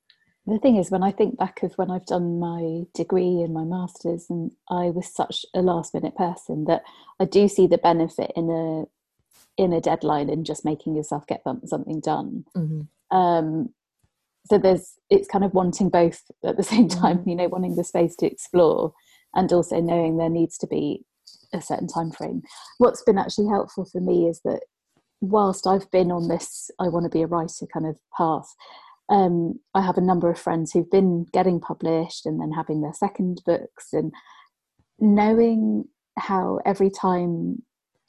the 0.47 0.59
thing 0.59 0.77
is 0.77 0.89
when 0.89 1.03
i 1.03 1.11
think 1.11 1.37
back 1.37 1.61
of 1.61 1.73
when 1.73 1.91
i've 1.91 2.05
done 2.05 2.39
my 2.39 2.83
degree 2.93 3.41
and 3.41 3.53
my 3.53 3.63
masters 3.63 4.25
and 4.29 4.51
i 4.69 4.85
was 4.85 5.13
such 5.13 5.45
a 5.53 5.61
last 5.61 5.93
minute 5.93 6.15
person 6.15 6.65
that 6.65 6.83
i 7.19 7.25
do 7.25 7.47
see 7.47 7.67
the 7.67 7.77
benefit 7.77 8.31
in 8.35 8.49
a 8.49 8.85
in 9.61 9.73
a 9.73 9.81
deadline 9.81 10.29
and 10.29 10.45
just 10.45 10.63
making 10.63 10.95
yourself 10.95 11.25
get 11.27 11.41
something 11.65 11.99
done 11.99 12.45
mm-hmm. 12.55 13.17
um, 13.17 13.69
so 14.45 14.57
there's 14.57 14.95
it's 15.09 15.27
kind 15.27 15.43
of 15.43 15.53
wanting 15.53 15.89
both 15.89 16.23
at 16.45 16.57
the 16.57 16.63
same 16.73 16.87
time 16.87 17.19
mm-hmm. 17.19 17.29
you 17.29 17.35
know 17.35 17.47
wanting 17.47 17.75
the 17.75 17.83
space 17.83 18.15
to 18.15 18.25
explore 18.25 18.93
and 19.35 19.51
also 19.51 19.81
knowing 19.81 20.17
there 20.17 20.29
needs 20.29 20.57
to 20.57 20.67
be 20.67 21.03
a 21.53 21.61
certain 21.61 21.87
time 21.87 22.11
frame 22.11 22.41
what's 22.77 23.03
been 23.03 23.17
actually 23.17 23.47
helpful 23.47 23.85
for 23.85 23.99
me 23.99 24.27
is 24.27 24.41
that 24.43 24.61
whilst 25.21 25.65
i've 25.65 25.89
been 25.91 26.11
on 26.11 26.27
this 26.27 26.69
i 26.79 26.87
want 26.87 27.03
to 27.03 27.09
be 27.09 27.21
a 27.21 27.27
writer 27.27 27.65
kind 27.73 27.85
of 27.85 27.97
path 28.15 28.53
um, 29.09 29.59
I 29.73 29.81
have 29.81 29.97
a 29.97 30.01
number 30.01 30.29
of 30.29 30.39
friends 30.39 30.71
who've 30.71 30.89
been 30.89 31.25
getting 31.33 31.59
published 31.59 32.25
and 32.25 32.39
then 32.39 32.51
having 32.51 32.81
their 32.81 32.93
second 32.93 33.41
books, 33.45 33.93
and 33.93 34.13
knowing 34.99 35.85
how 36.17 36.59
every 36.65 36.89
time 36.89 37.61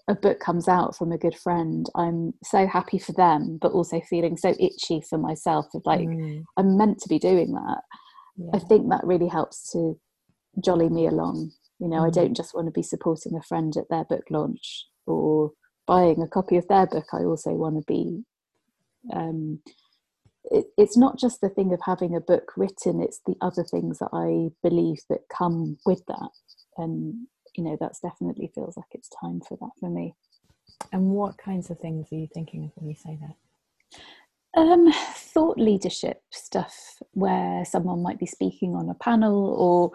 a 0.09 0.15
book 0.15 0.41
comes 0.41 0.69
out 0.69 0.97
from 0.97 1.13
a 1.13 1.19
good 1.19 1.37
friend, 1.37 1.87
I'm 1.95 2.33
so 2.43 2.67
happy 2.67 2.99
for 2.99 3.13
them, 3.13 3.59
but 3.61 3.73
also 3.73 4.01
feeling 4.01 4.37
so 4.37 4.55
itchy 4.59 5.03
for 5.03 5.19
myself 5.19 5.67
of 5.75 5.83
like, 5.85 6.09
mm. 6.09 6.43
I'm 6.57 6.79
meant 6.79 6.99
to 7.01 7.09
be 7.09 7.19
doing 7.19 7.53
that. 7.53 7.83
Yeah. 8.37 8.51
I 8.55 8.59
think 8.59 8.89
that 8.89 9.05
really 9.05 9.29
helps 9.29 9.71
to 9.73 10.01
jolly 10.65 10.89
me 10.89 11.07
along. 11.07 11.53
You 11.79 11.89
know, 11.89 12.01
mm. 12.01 12.07
I 12.07 12.11
don't 12.11 12.35
just 12.35 12.55
want 12.55 12.69
to 12.69 12.73
be 12.73 12.83
supporting 12.83 13.37
a 13.37 13.43
friend 13.43 13.77
at 13.77 13.91
their 13.91 14.05
book 14.05 14.25
launch 14.31 14.87
or 15.07 15.53
buying 15.87 16.23
a 16.23 16.29
copy 16.29 16.57
of 16.57 16.67
their 16.69 16.87
book. 16.87 17.07
I 17.13 17.25
also 17.25 17.51
want 17.51 17.77
to 17.77 17.85
be 17.87 18.23
um, 19.13 19.61
it, 20.45 20.67
it's 20.77 20.97
not 20.97 21.19
just 21.19 21.41
the 21.41 21.49
thing 21.49 21.73
of 21.73 21.81
having 21.85 22.15
a 22.15 22.21
book 22.21 22.53
written 22.57 23.03
it's 23.03 23.21
the 23.27 23.37
other 23.41 23.65
things 23.65 23.99
that 23.99 24.11
i 24.13 24.51
believe 24.63 24.99
that 25.09 25.21
come 25.29 25.79
with 25.85 26.05
that. 26.07 26.31
And 26.77 27.27
you 27.57 27.65
know 27.65 27.77
that's 27.81 28.01
definitely 28.01 28.51
feels 28.55 28.77
like 28.77 28.87
it's 28.93 29.11
time 29.21 29.41
for 29.47 29.57
that 29.61 29.71
for 29.81 29.91
me. 29.91 30.15
And 30.93 31.11
what 31.11 31.39
kinds 31.39 31.71
of 31.71 31.79
things 31.79 32.07
are 32.13 32.17
you 32.17 32.29
thinking 32.33 32.65
of 32.65 32.71
when 32.77 32.89
you 32.89 32.97
say 32.97 33.19
that? 33.21 34.61
Um, 34.61 34.93
thought 34.93 35.59
leadership 35.59 36.23
stuff 36.31 36.75
where 37.13 37.65
someone 37.65 38.03
might 38.03 38.19
be 38.19 38.27
speaking 38.27 38.75
on 38.75 38.89
a 38.89 38.95
panel 38.95 39.93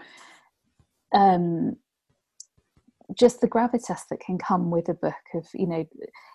or 1.13 1.19
um, 1.19 1.77
just 3.17 3.41
the 3.41 3.47
gravitas 3.47 4.01
that 4.09 4.19
can 4.19 4.37
come 4.37 4.71
with 4.71 4.89
a 4.89 4.93
book 4.93 5.13
of 5.33 5.45
you 5.53 5.67
know 5.67 5.85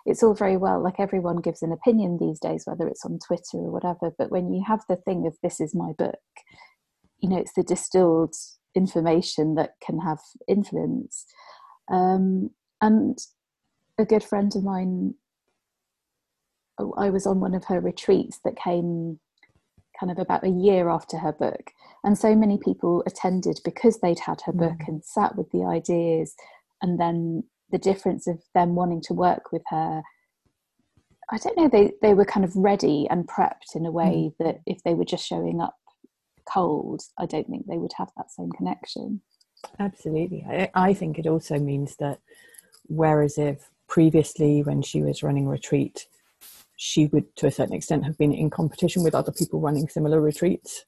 it's 0.05 0.23
all 0.23 0.33
very 0.33 0.57
well 0.57 0.81
like 0.81 0.99
everyone 0.99 1.37
gives 1.37 1.61
an 1.61 1.71
opinion 1.71 2.17
these 2.19 2.39
days 2.39 2.63
whether 2.65 2.87
it's 2.87 3.05
on 3.05 3.19
twitter 3.19 3.57
or 3.57 3.71
whatever 3.71 4.11
but 4.17 4.31
when 4.31 4.53
you 4.53 4.63
have 4.65 4.81
the 4.87 4.95
thing 4.95 5.25
of 5.25 5.35
this 5.41 5.59
is 5.59 5.75
my 5.75 5.91
book 5.97 6.15
you 7.19 7.29
know 7.29 7.37
it's 7.37 7.53
the 7.53 7.63
distilled 7.63 8.35
information 8.75 9.55
that 9.55 9.71
can 9.85 9.99
have 9.99 10.19
influence 10.47 11.25
um, 11.91 12.51
and 12.81 13.17
a 13.97 14.05
good 14.05 14.23
friend 14.23 14.55
of 14.55 14.63
mine 14.63 15.13
i 16.97 17.09
was 17.09 17.25
on 17.25 17.39
one 17.39 17.55
of 17.55 17.65
her 17.65 17.79
retreats 17.79 18.39
that 18.45 18.55
came 18.55 19.19
kind 19.99 20.11
of 20.11 20.19
about 20.19 20.45
a 20.45 20.49
year 20.49 20.87
after 20.87 21.17
her 21.17 21.33
book 21.33 21.71
and 22.03 22.17
so 22.17 22.33
many 22.33 22.57
people 22.57 23.03
attended 23.05 23.59
because 23.65 23.99
they'd 23.99 24.19
had 24.19 24.39
her 24.45 24.53
book 24.53 24.77
mm. 24.79 24.87
and 24.87 25.03
sat 25.03 25.35
with 25.35 25.51
the 25.51 25.63
ideas 25.63 26.35
and 26.81 26.99
then 26.99 27.43
the 27.71 27.77
difference 27.77 28.27
of 28.27 28.41
them 28.53 28.75
wanting 28.75 29.01
to 29.01 29.13
work 29.13 29.51
with 29.51 29.61
her 29.69 30.01
i 31.31 31.37
don't 31.37 31.57
know 31.57 31.69
they 31.69 31.91
they 32.01 32.13
were 32.13 32.25
kind 32.25 32.45
of 32.45 32.55
ready 32.55 33.07
and 33.09 33.27
prepped 33.27 33.75
in 33.75 33.85
a 33.85 33.91
way 33.91 34.31
mm. 34.31 34.33
that 34.39 34.59
if 34.65 34.81
they 34.83 34.93
were 34.93 35.05
just 35.05 35.25
showing 35.25 35.61
up 35.61 35.75
cold 36.45 37.01
i 37.17 37.25
don't 37.25 37.47
think 37.47 37.65
they 37.67 37.77
would 37.77 37.93
have 37.95 38.09
that 38.17 38.31
same 38.31 38.51
connection 38.51 39.21
absolutely 39.79 40.45
i, 40.49 40.69
I 40.73 40.93
think 40.93 41.19
it 41.19 41.27
also 41.27 41.59
means 41.59 41.95
that 41.97 42.19
whereas 42.87 43.37
if 43.37 43.69
previously 43.87 44.63
when 44.63 44.81
she 44.81 45.01
was 45.01 45.23
running 45.23 45.47
retreat 45.47 46.07
she 46.75 47.07
would 47.07 47.35
to 47.35 47.45
a 47.45 47.51
certain 47.51 47.75
extent 47.75 48.05
have 48.05 48.17
been 48.17 48.33
in 48.33 48.49
competition 48.49 49.03
with 49.03 49.13
other 49.13 49.31
people 49.31 49.59
running 49.59 49.87
similar 49.89 50.21
retreats 50.21 50.85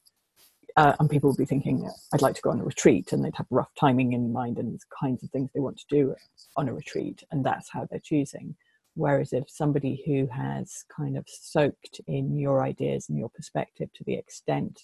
uh, 0.76 0.94
and 0.98 1.10
people 1.10 1.30
would 1.30 1.36
be 1.36 1.44
thinking, 1.44 1.88
I'd 2.12 2.22
like 2.22 2.34
to 2.36 2.42
go 2.42 2.50
on 2.50 2.60
a 2.60 2.64
retreat, 2.64 3.12
and 3.12 3.24
they'd 3.24 3.36
have 3.36 3.46
rough 3.50 3.70
timing 3.78 4.12
in 4.12 4.32
mind 4.32 4.58
and 4.58 4.80
kinds 4.98 5.22
of 5.22 5.30
things 5.30 5.50
they 5.52 5.60
want 5.60 5.78
to 5.78 5.84
do 5.88 6.14
on 6.56 6.68
a 6.68 6.74
retreat, 6.74 7.22
and 7.30 7.44
that's 7.44 7.70
how 7.70 7.86
they're 7.90 8.00
choosing. 8.00 8.54
Whereas 8.94 9.32
if 9.32 9.48
somebody 9.48 10.02
who 10.04 10.26
has 10.26 10.84
kind 10.94 11.16
of 11.16 11.24
soaked 11.26 12.00
in 12.06 12.36
your 12.36 12.62
ideas 12.62 13.08
and 13.08 13.18
your 13.18 13.30
perspective 13.30 13.88
to 13.94 14.04
the 14.04 14.14
extent 14.14 14.82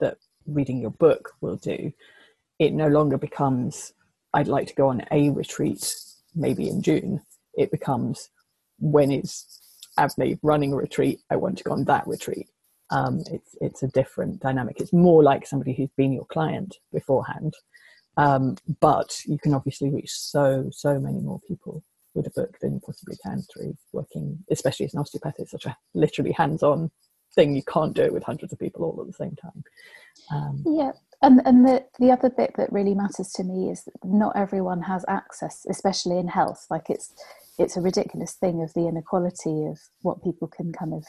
that 0.00 0.18
reading 0.46 0.80
your 0.80 0.90
book 0.90 1.32
will 1.40 1.56
do, 1.56 1.92
it 2.58 2.72
no 2.72 2.88
longer 2.88 3.16
becomes, 3.16 3.92
I'd 4.34 4.48
like 4.48 4.66
to 4.68 4.74
go 4.74 4.88
on 4.88 5.02
a 5.12 5.30
retreat, 5.30 5.94
maybe 6.34 6.68
in 6.68 6.82
June. 6.82 7.22
It 7.54 7.70
becomes, 7.70 8.30
when 8.80 9.12
is 9.12 9.60
Avni 9.98 10.38
running 10.42 10.72
a 10.72 10.76
retreat? 10.76 11.20
I 11.30 11.36
want 11.36 11.58
to 11.58 11.64
go 11.64 11.72
on 11.72 11.84
that 11.84 12.06
retreat 12.06 12.48
um, 12.90 13.22
it's 13.30 13.56
it's 13.60 13.82
a 13.82 13.88
different 13.88 14.40
dynamic. 14.40 14.80
It's 14.80 14.92
more 14.92 15.22
like 15.22 15.46
somebody 15.46 15.74
who's 15.74 15.90
been 15.96 16.12
your 16.12 16.26
client 16.26 16.76
beforehand, 16.92 17.54
um, 18.16 18.56
but 18.80 19.20
you 19.26 19.38
can 19.38 19.54
obviously 19.54 19.90
reach 19.90 20.12
so 20.12 20.68
so 20.72 20.98
many 20.98 21.20
more 21.20 21.40
people 21.46 21.82
with 22.14 22.26
a 22.26 22.30
book 22.30 22.58
than 22.60 22.74
you 22.74 22.80
possibly 22.84 23.16
can 23.22 23.42
through 23.52 23.76
working, 23.92 24.38
especially 24.50 24.86
as 24.86 24.94
an 24.94 25.00
osteopath. 25.00 25.34
It's 25.38 25.50
such 25.50 25.66
a 25.66 25.76
literally 25.94 26.32
hands-on 26.32 26.90
thing. 27.34 27.54
You 27.54 27.62
can't 27.62 27.94
do 27.94 28.02
it 28.02 28.12
with 28.12 28.24
hundreds 28.24 28.52
of 28.52 28.58
people 28.58 28.84
all 28.84 29.00
at 29.00 29.06
the 29.06 29.12
same 29.12 29.36
time. 29.36 29.62
Um, 30.32 30.64
yeah, 30.66 30.92
and 31.22 31.42
and 31.44 31.66
the 31.66 31.84
the 31.98 32.10
other 32.10 32.30
bit 32.30 32.54
that 32.56 32.72
really 32.72 32.94
matters 32.94 33.30
to 33.32 33.44
me 33.44 33.70
is 33.70 33.84
that 33.84 33.94
not 34.04 34.36
everyone 34.36 34.82
has 34.82 35.04
access, 35.08 35.66
especially 35.68 36.18
in 36.18 36.28
health. 36.28 36.66
Like 36.70 36.88
it's 36.88 37.12
it's 37.58 37.76
a 37.76 37.80
ridiculous 37.80 38.34
thing 38.34 38.62
of 38.62 38.72
the 38.74 38.88
inequality 38.88 39.66
of 39.66 39.78
what 40.02 40.22
people 40.22 40.48
can 40.48 40.72
kind 40.72 40.94
of 40.94 41.04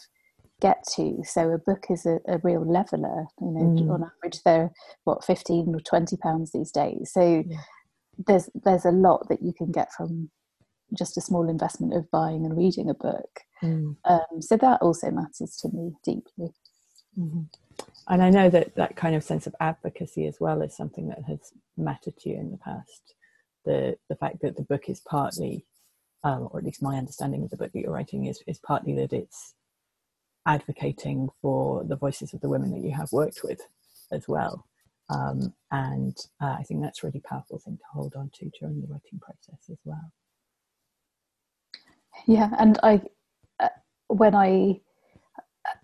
get 0.62 0.84
to. 0.96 1.22
So 1.24 1.52
a 1.52 1.58
book 1.58 1.86
is 1.90 2.06
a, 2.06 2.20
a 2.28 2.38
real 2.44 2.66
leveler. 2.66 3.26
You 3.42 3.52
know, 3.52 3.82
mm. 3.82 3.94
on 3.94 4.04
average, 4.04 4.42
they're 4.44 4.72
what 5.04 5.24
fifteen 5.24 5.74
or 5.74 5.80
twenty 5.82 6.18
pounds 6.18 6.52
these 6.52 6.72
days. 6.72 7.12
So 7.14 7.44
yeah. 7.48 7.58
there's 8.28 8.50
there's 8.54 8.86
a 8.86 8.92
lot 8.92 9.28
that 9.30 9.42
you 9.42 9.54
can 9.54 9.72
get 9.72 9.92
from 9.94 10.30
just 10.98 11.18
a 11.18 11.22
small 11.22 11.50
investment 11.50 11.94
of 11.94 12.10
buying 12.12 12.46
and 12.46 12.58
reading 12.58 12.90
a 12.90 12.94
book. 12.94 13.40
Mm. 13.64 13.96
Um, 14.06 14.42
so 14.42 14.58
that 14.58 14.82
also 14.82 15.12
matters 15.12 15.58
to 15.62 15.70
me 15.70 15.94
deeply. 16.04 16.54
Mm-hmm. 17.18 17.42
And 18.08 18.24
I 18.24 18.30
know 18.30 18.50
that 18.50 18.76
that 18.76 18.96
kind 18.96 19.16
of 19.16 19.24
sense 19.24 19.48
of 19.48 19.56
advocacy 19.60 20.26
as 20.26 20.38
well 20.40 20.62
is 20.62 20.76
something 20.76 21.08
that 21.10 21.24
has 21.28 21.40
mattered 21.78 22.18
to 22.18 22.30
you 22.30 22.36
in 22.38 22.52
the 22.52 22.58
past. 22.58 23.14
The 23.66 23.98
the 24.10 24.16
fact 24.16 24.42
that 24.42 24.58
the 24.58 24.64
book 24.64 24.90
is 24.90 25.02
partly, 25.02 25.66
um, 26.24 26.50
or 26.52 26.60
at 26.60 26.66
least 26.66 26.82
my 26.82 26.98
understanding 26.98 27.44
of 27.44 27.50
the 27.50 27.58
book 27.58 27.72
that 27.72 27.80
you're 27.80 27.94
writing 27.94 28.26
is 28.26 28.42
is 28.48 28.60
partly 28.60 28.96
that 28.96 29.14
it's 29.14 29.54
advocating 30.56 31.30
for 31.42 31.84
the 31.84 31.96
voices 31.96 32.34
of 32.34 32.42
the 32.42 32.50
women 32.50 32.72
that 32.72 32.84
you 32.86 32.92
have 32.92 33.12
worked 33.12 33.42
with 33.44 33.62
as 34.12 34.28
well. 34.28 34.66
Um, 35.10 35.54
and 35.72 36.16
uh, 36.42 36.56
I 36.60 36.64
think 36.64 36.82
that's 36.82 37.04
a 37.04 37.08
really 37.08 37.22
powerful 37.22 37.60
thing 37.60 37.78
to 37.78 37.84
hold 37.94 38.14
on 38.16 38.30
to 38.36 38.52
during 38.60 38.82
the 38.82 38.88
writing 38.88 39.20
process 39.20 39.62
as 39.72 39.78
well. 39.86 40.12
Yeah, 42.28 42.50
and 42.60 42.78
I, 42.84 43.02
uh, 43.60 43.70
when 44.08 44.36
I, 44.36 44.82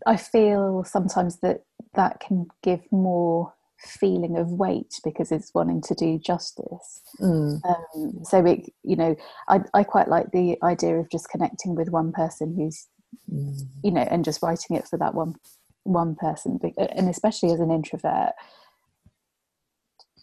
I 0.06 0.18
feel 0.18 0.84
sometimes 0.84 1.40
that 1.42 1.62
that 1.94 2.20
can 2.20 2.48
give 2.62 2.82
more 2.92 3.54
feeling 3.80 4.38
of 4.38 4.52
weight 4.52 4.94
because 5.04 5.32
it's 5.32 5.54
wanting 5.54 5.82
to 5.82 5.96
do 5.96 6.20
justice. 6.20 7.02
Mm. 7.20 7.62
Um, 7.66 8.24
so 8.24 8.46
it, 8.46 8.72
you 8.84 8.96
know, 8.96 9.16
I, 9.48 9.60
I 9.74 9.84
quite 9.84 10.08
like 10.08 10.32
the 10.32 10.58
idea 10.64 10.96
of 11.00 11.10
just 11.12 11.30
connecting 11.30 11.76
with 11.76 11.90
one 11.90 12.12
person 12.12 12.56
who's, 12.56 12.88
mm. 13.32 13.68
you 13.84 13.92
know, 13.92 14.08
and 14.10 14.26
just 14.26 14.42
writing 14.42 14.76
it 14.76 14.88
for 14.88 14.98
that 14.98 15.14
one 15.14 15.36
one 15.84 16.16
person. 16.16 16.60
And 16.78 17.10
especially 17.10 17.52
as 17.52 17.60
an 17.60 17.72
introvert, 17.72 18.34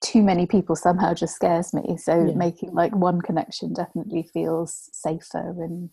too 0.03 0.23
many 0.23 0.47
people 0.47 0.77
somehow 0.77 1.15
just 1.15 1.35
scares 1.35 1.73
me. 1.73 1.97
So 1.97 2.27
yeah. 2.27 2.35
making 2.35 2.75
like 2.75 2.95
one 2.95 3.21
connection 3.21 3.73
definitely 3.73 4.29
feels 4.33 4.91
safer 4.93 5.63
and. 5.63 5.91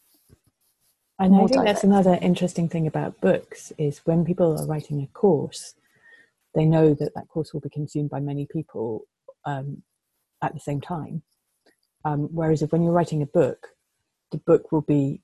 And 1.21 1.35
I 1.35 1.47
think 1.47 1.65
that's 1.65 1.83
another 1.83 2.17
interesting 2.21 2.69
thing 2.69 2.88
about 2.88 3.19
books 3.19 3.73
is 3.77 3.99
when 4.05 4.23
people 4.23 4.57
are 4.57 4.65
writing 4.65 5.01
a 5.01 5.07
course, 5.07 5.73
they 6.55 6.63
know 6.63 6.93
that 6.93 7.13
that 7.13 7.27
course 7.27 7.53
will 7.53 7.59
be 7.59 7.69
consumed 7.69 8.09
by 8.09 8.21
many 8.21 8.47
people 8.49 9.01
um, 9.43 9.83
at 10.41 10.53
the 10.53 10.62
same 10.62 10.79
time. 10.79 11.21
Um, 12.05 12.29
whereas 12.31 12.62
if 12.62 12.71
when 12.71 12.83
you're 12.83 12.93
writing 12.93 13.21
a 13.21 13.25
book, 13.25 13.67
the 14.31 14.38
book 14.38 14.71
will 14.71 14.81
be 14.81 15.21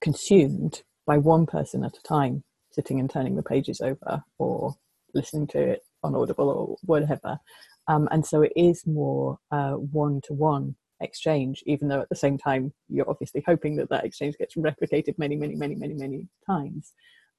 consumed 0.00 0.84
by 1.06 1.18
one 1.18 1.46
person 1.46 1.84
at 1.84 1.96
a 1.96 2.02
time, 2.02 2.42
sitting 2.72 3.00
and 3.00 3.10
turning 3.10 3.36
the 3.36 3.42
pages 3.42 3.80
over 3.80 4.22
or 4.38 4.74
listening 5.14 5.46
to 5.48 5.60
it 5.60 5.82
on 6.02 6.14
Audible 6.14 6.48
or 6.50 6.76
whatever. 6.82 7.38
Um, 7.86 8.08
and 8.10 8.24
so 8.24 8.42
it 8.42 8.52
is 8.56 8.86
more 8.86 9.38
one 9.50 10.20
to 10.24 10.32
one 10.32 10.74
exchange, 11.00 11.62
even 11.66 11.88
though 11.88 12.00
at 12.00 12.08
the 12.08 12.16
same 12.16 12.38
time 12.38 12.72
you're 12.88 13.08
obviously 13.08 13.42
hoping 13.46 13.76
that 13.76 13.90
that 13.90 14.04
exchange 14.04 14.36
gets 14.38 14.54
replicated 14.56 15.18
many, 15.18 15.36
many, 15.36 15.54
many, 15.54 15.74
many, 15.74 15.94
many 15.94 16.28
times. 16.46 16.92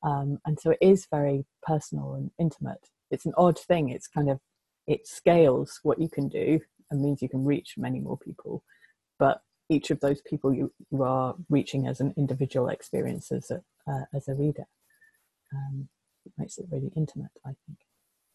Um, 0.03 0.39
and 0.45 0.59
so 0.59 0.71
it 0.71 0.77
is 0.81 1.07
very 1.11 1.45
personal 1.65 2.13
and 2.13 2.29
intimate 2.39 2.87
it's 3.11 3.25
an 3.25 3.33
odd 3.37 3.59
thing. 3.59 3.89
It's 3.89 4.07
kind 4.07 4.29
of 4.29 4.39
it 4.87 5.07
scales 5.07 5.79
what 5.83 5.99
you 5.99 6.09
can 6.09 6.27
do 6.29 6.59
and 6.91 7.01
means 7.01 7.21
you 7.21 7.29
can 7.29 7.43
reach 7.43 7.75
many 7.77 7.99
more 7.99 8.17
people. 8.17 8.63
But 9.17 9.41
each 9.69 9.89
of 9.91 9.99
those 9.99 10.21
people 10.21 10.53
you, 10.53 10.71
you 10.91 11.03
are 11.03 11.35
reaching 11.49 11.87
as 11.87 11.99
an 11.99 12.13
individual 12.17 12.69
experience 12.69 13.31
as 13.31 13.51
a 13.51 13.61
uh, 13.87 14.05
as 14.13 14.27
a 14.27 14.33
reader. 14.33 14.65
Um, 15.53 15.89
it 16.25 16.33
makes 16.37 16.57
it 16.57 16.65
really 16.71 16.91
intimate, 16.95 17.31
I 17.45 17.51
think. 17.65 17.79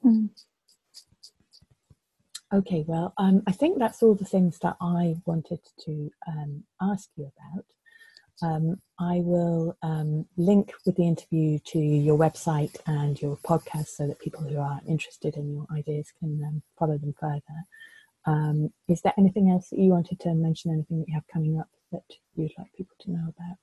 Mm. 0.04 0.30
Okay, 2.52 2.84
well, 2.86 3.14
um, 3.16 3.42
I 3.46 3.52
think 3.52 3.78
that's 3.78 4.02
all 4.02 4.14
the 4.14 4.24
things 4.24 4.58
that 4.60 4.76
I 4.80 5.16
wanted 5.24 5.60
to 5.84 6.10
um, 6.26 6.64
ask 6.80 7.08
you 7.16 7.30
about. 7.38 7.64
Um, 8.42 8.80
I 8.98 9.20
will 9.20 9.76
um, 9.82 10.26
link 10.36 10.72
with 10.84 10.96
the 10.96 11.06
interview 11.06 11.58
to 11.66 11.78
your 11.78 12.18
website 12.18 12.76
and 12.86 13.20
your 13.20 13.36
podcast 13.36 13.88
so 13.88 14.06
that 14.06 14.18
people 14.18 14.42
who 14.42 14.58
are 14.58 14.80
interested 14.88 15.36
in 15.36 15.52
your 15.52 15.66
ideas 15.76 16.12
can 16.18 16.42
um, 16.44 16.62
follow 16.78 16.98
them 16.98 17.14
further. 17.20 17.42
Um, 18.26 18.70
is 18.88 19.00
there 19.02 19.14
anything 19.18 19.50
else 19.50 19.70
that 19.70 19.78
you 19.78 19.90
wanted 19.90 20.20
to 20.20 20.34
mention? 20.34 20.72
Anything 20.72 21.00
that 21.00 21.08
you 21.08 21.14
have 21.14 21.26
coming 21.32 21.58
up 21.58 21.68
that 21.92 22.02
you'd 22.36 22.52
like 22.58 22.72
people 22.76 22.96
to 23.00 23.10
know 23.10 23.34
about? 23.36 23.58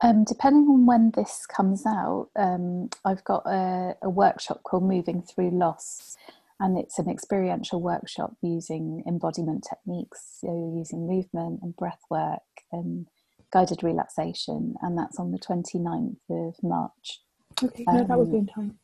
Um, 0.00 0.24
depending 0.24 0.66
on 0.68 0.86
when 0.86 1.12
this 1.14 1.46
comes 1.46 1.84
out, 1.86 2.28
um, 2.34 2.88
I've 3.04 3.22
got 3.24 3.44
a, 3.46 3.96
a 4.02 4.10
workshop 4.10 4.62
called 4.64 4.82
Moving 4.82 5.22
Through 5.22 5.50
Loss 5.50 6.16
and 6.62 6.78
it's 6.78 6.98
an 7.00 7.10
experiential 7.10 7.80
workshop 7.80 8.36
using 8.40 9.02
embodiment 9.04 9.66
techniques, 9.68 10.38
so 10.40 10.72
using 10.76 11.08
movement 11.08 11.58
and 11.60 11.74
breath 11.76 12.00
work 12.08 12.40
and 12.70 13.08
guided 13.52 13.82
relaxation, 13.82 14.76
and 14.80 14.96
that's 14.96 15.18
on 15.18 15.32
the 15.32 15.38
29th 15.38 16.16
of 16.30 16.54
March. 16.62 17.20
Okay, 17.62 17.84
no, 17.88 18.04
that 18.04 18.16
would 18.16 18.30
be 18.30 18.38
in 18.38 18.48
um, 18.56 18.68
time. 18.68 18.78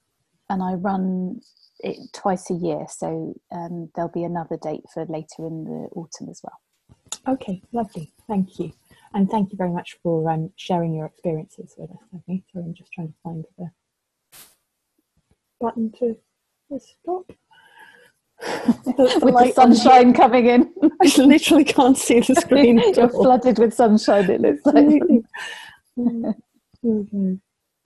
And 0.50 0.60
I 0.60 0.72
run 0.72 1.40
it 1.80 1.96
twice 2.12 2.50
a 2.50 2.54
year, 2.54 2.86
so 2.88 3.34
um, 3.52 3.90
there'll 3.94 4.10
be 4.10 4.24
another 4.24 4.56
date 4.56 4.84
for 4.92 5.04
later 5.06 5.46
in 5.46 5.64
the 5.64 5.88
autumn 5.94 6.28
as 6.28 6.40
well. 6.42 7.34
Okay, 7.34 7.62
lovely. 7.72 8.12
Thank 8.26 8.58
you. 8.58 8.72
And 9.14 9.30
thank 9.30 9.50
you 9.52 9.56
very 9.56 9.70
much 9.70 9.98
for 10.02 10.30
um, 10.30 10.50
sharing 10.56 10.94
your 10.94 11.06
experiences 11.06 11.74
with 11.76 11.90
us, 11.90 11.96
Avni. 12.14 12.42
So 12.52 12.60
I'm 12.60 12.74
just 12.74 12.92
trying 12.92 13.08
to 13.08 13.14
find 13.22 13.44
the 13.58 13.70
button 15.60 15.92
to 15.98 16.16
stop. 16.78 17.32
the, 18.40 18.94
the 18.94 19.20
with 19.24 19.34
the 19.34 19.52
sunshine 19.52 20.12
coming 20.14 20.46
in. 20.46 20.72
I 21.02 21.06
literally 21.16 21.64
can't 21.64 21.98
see 21.98 22.20
the 22.20 22.34
screen. 22.40 22.82
You're 22.94 23.08
flooded 23.08 23.58
with 23.58 23.74
sunshine, 23.74 24.30
it 24.30 24.40
looks 24.40 24.64
like. 24.66 25.02
okay. 26.84 27.38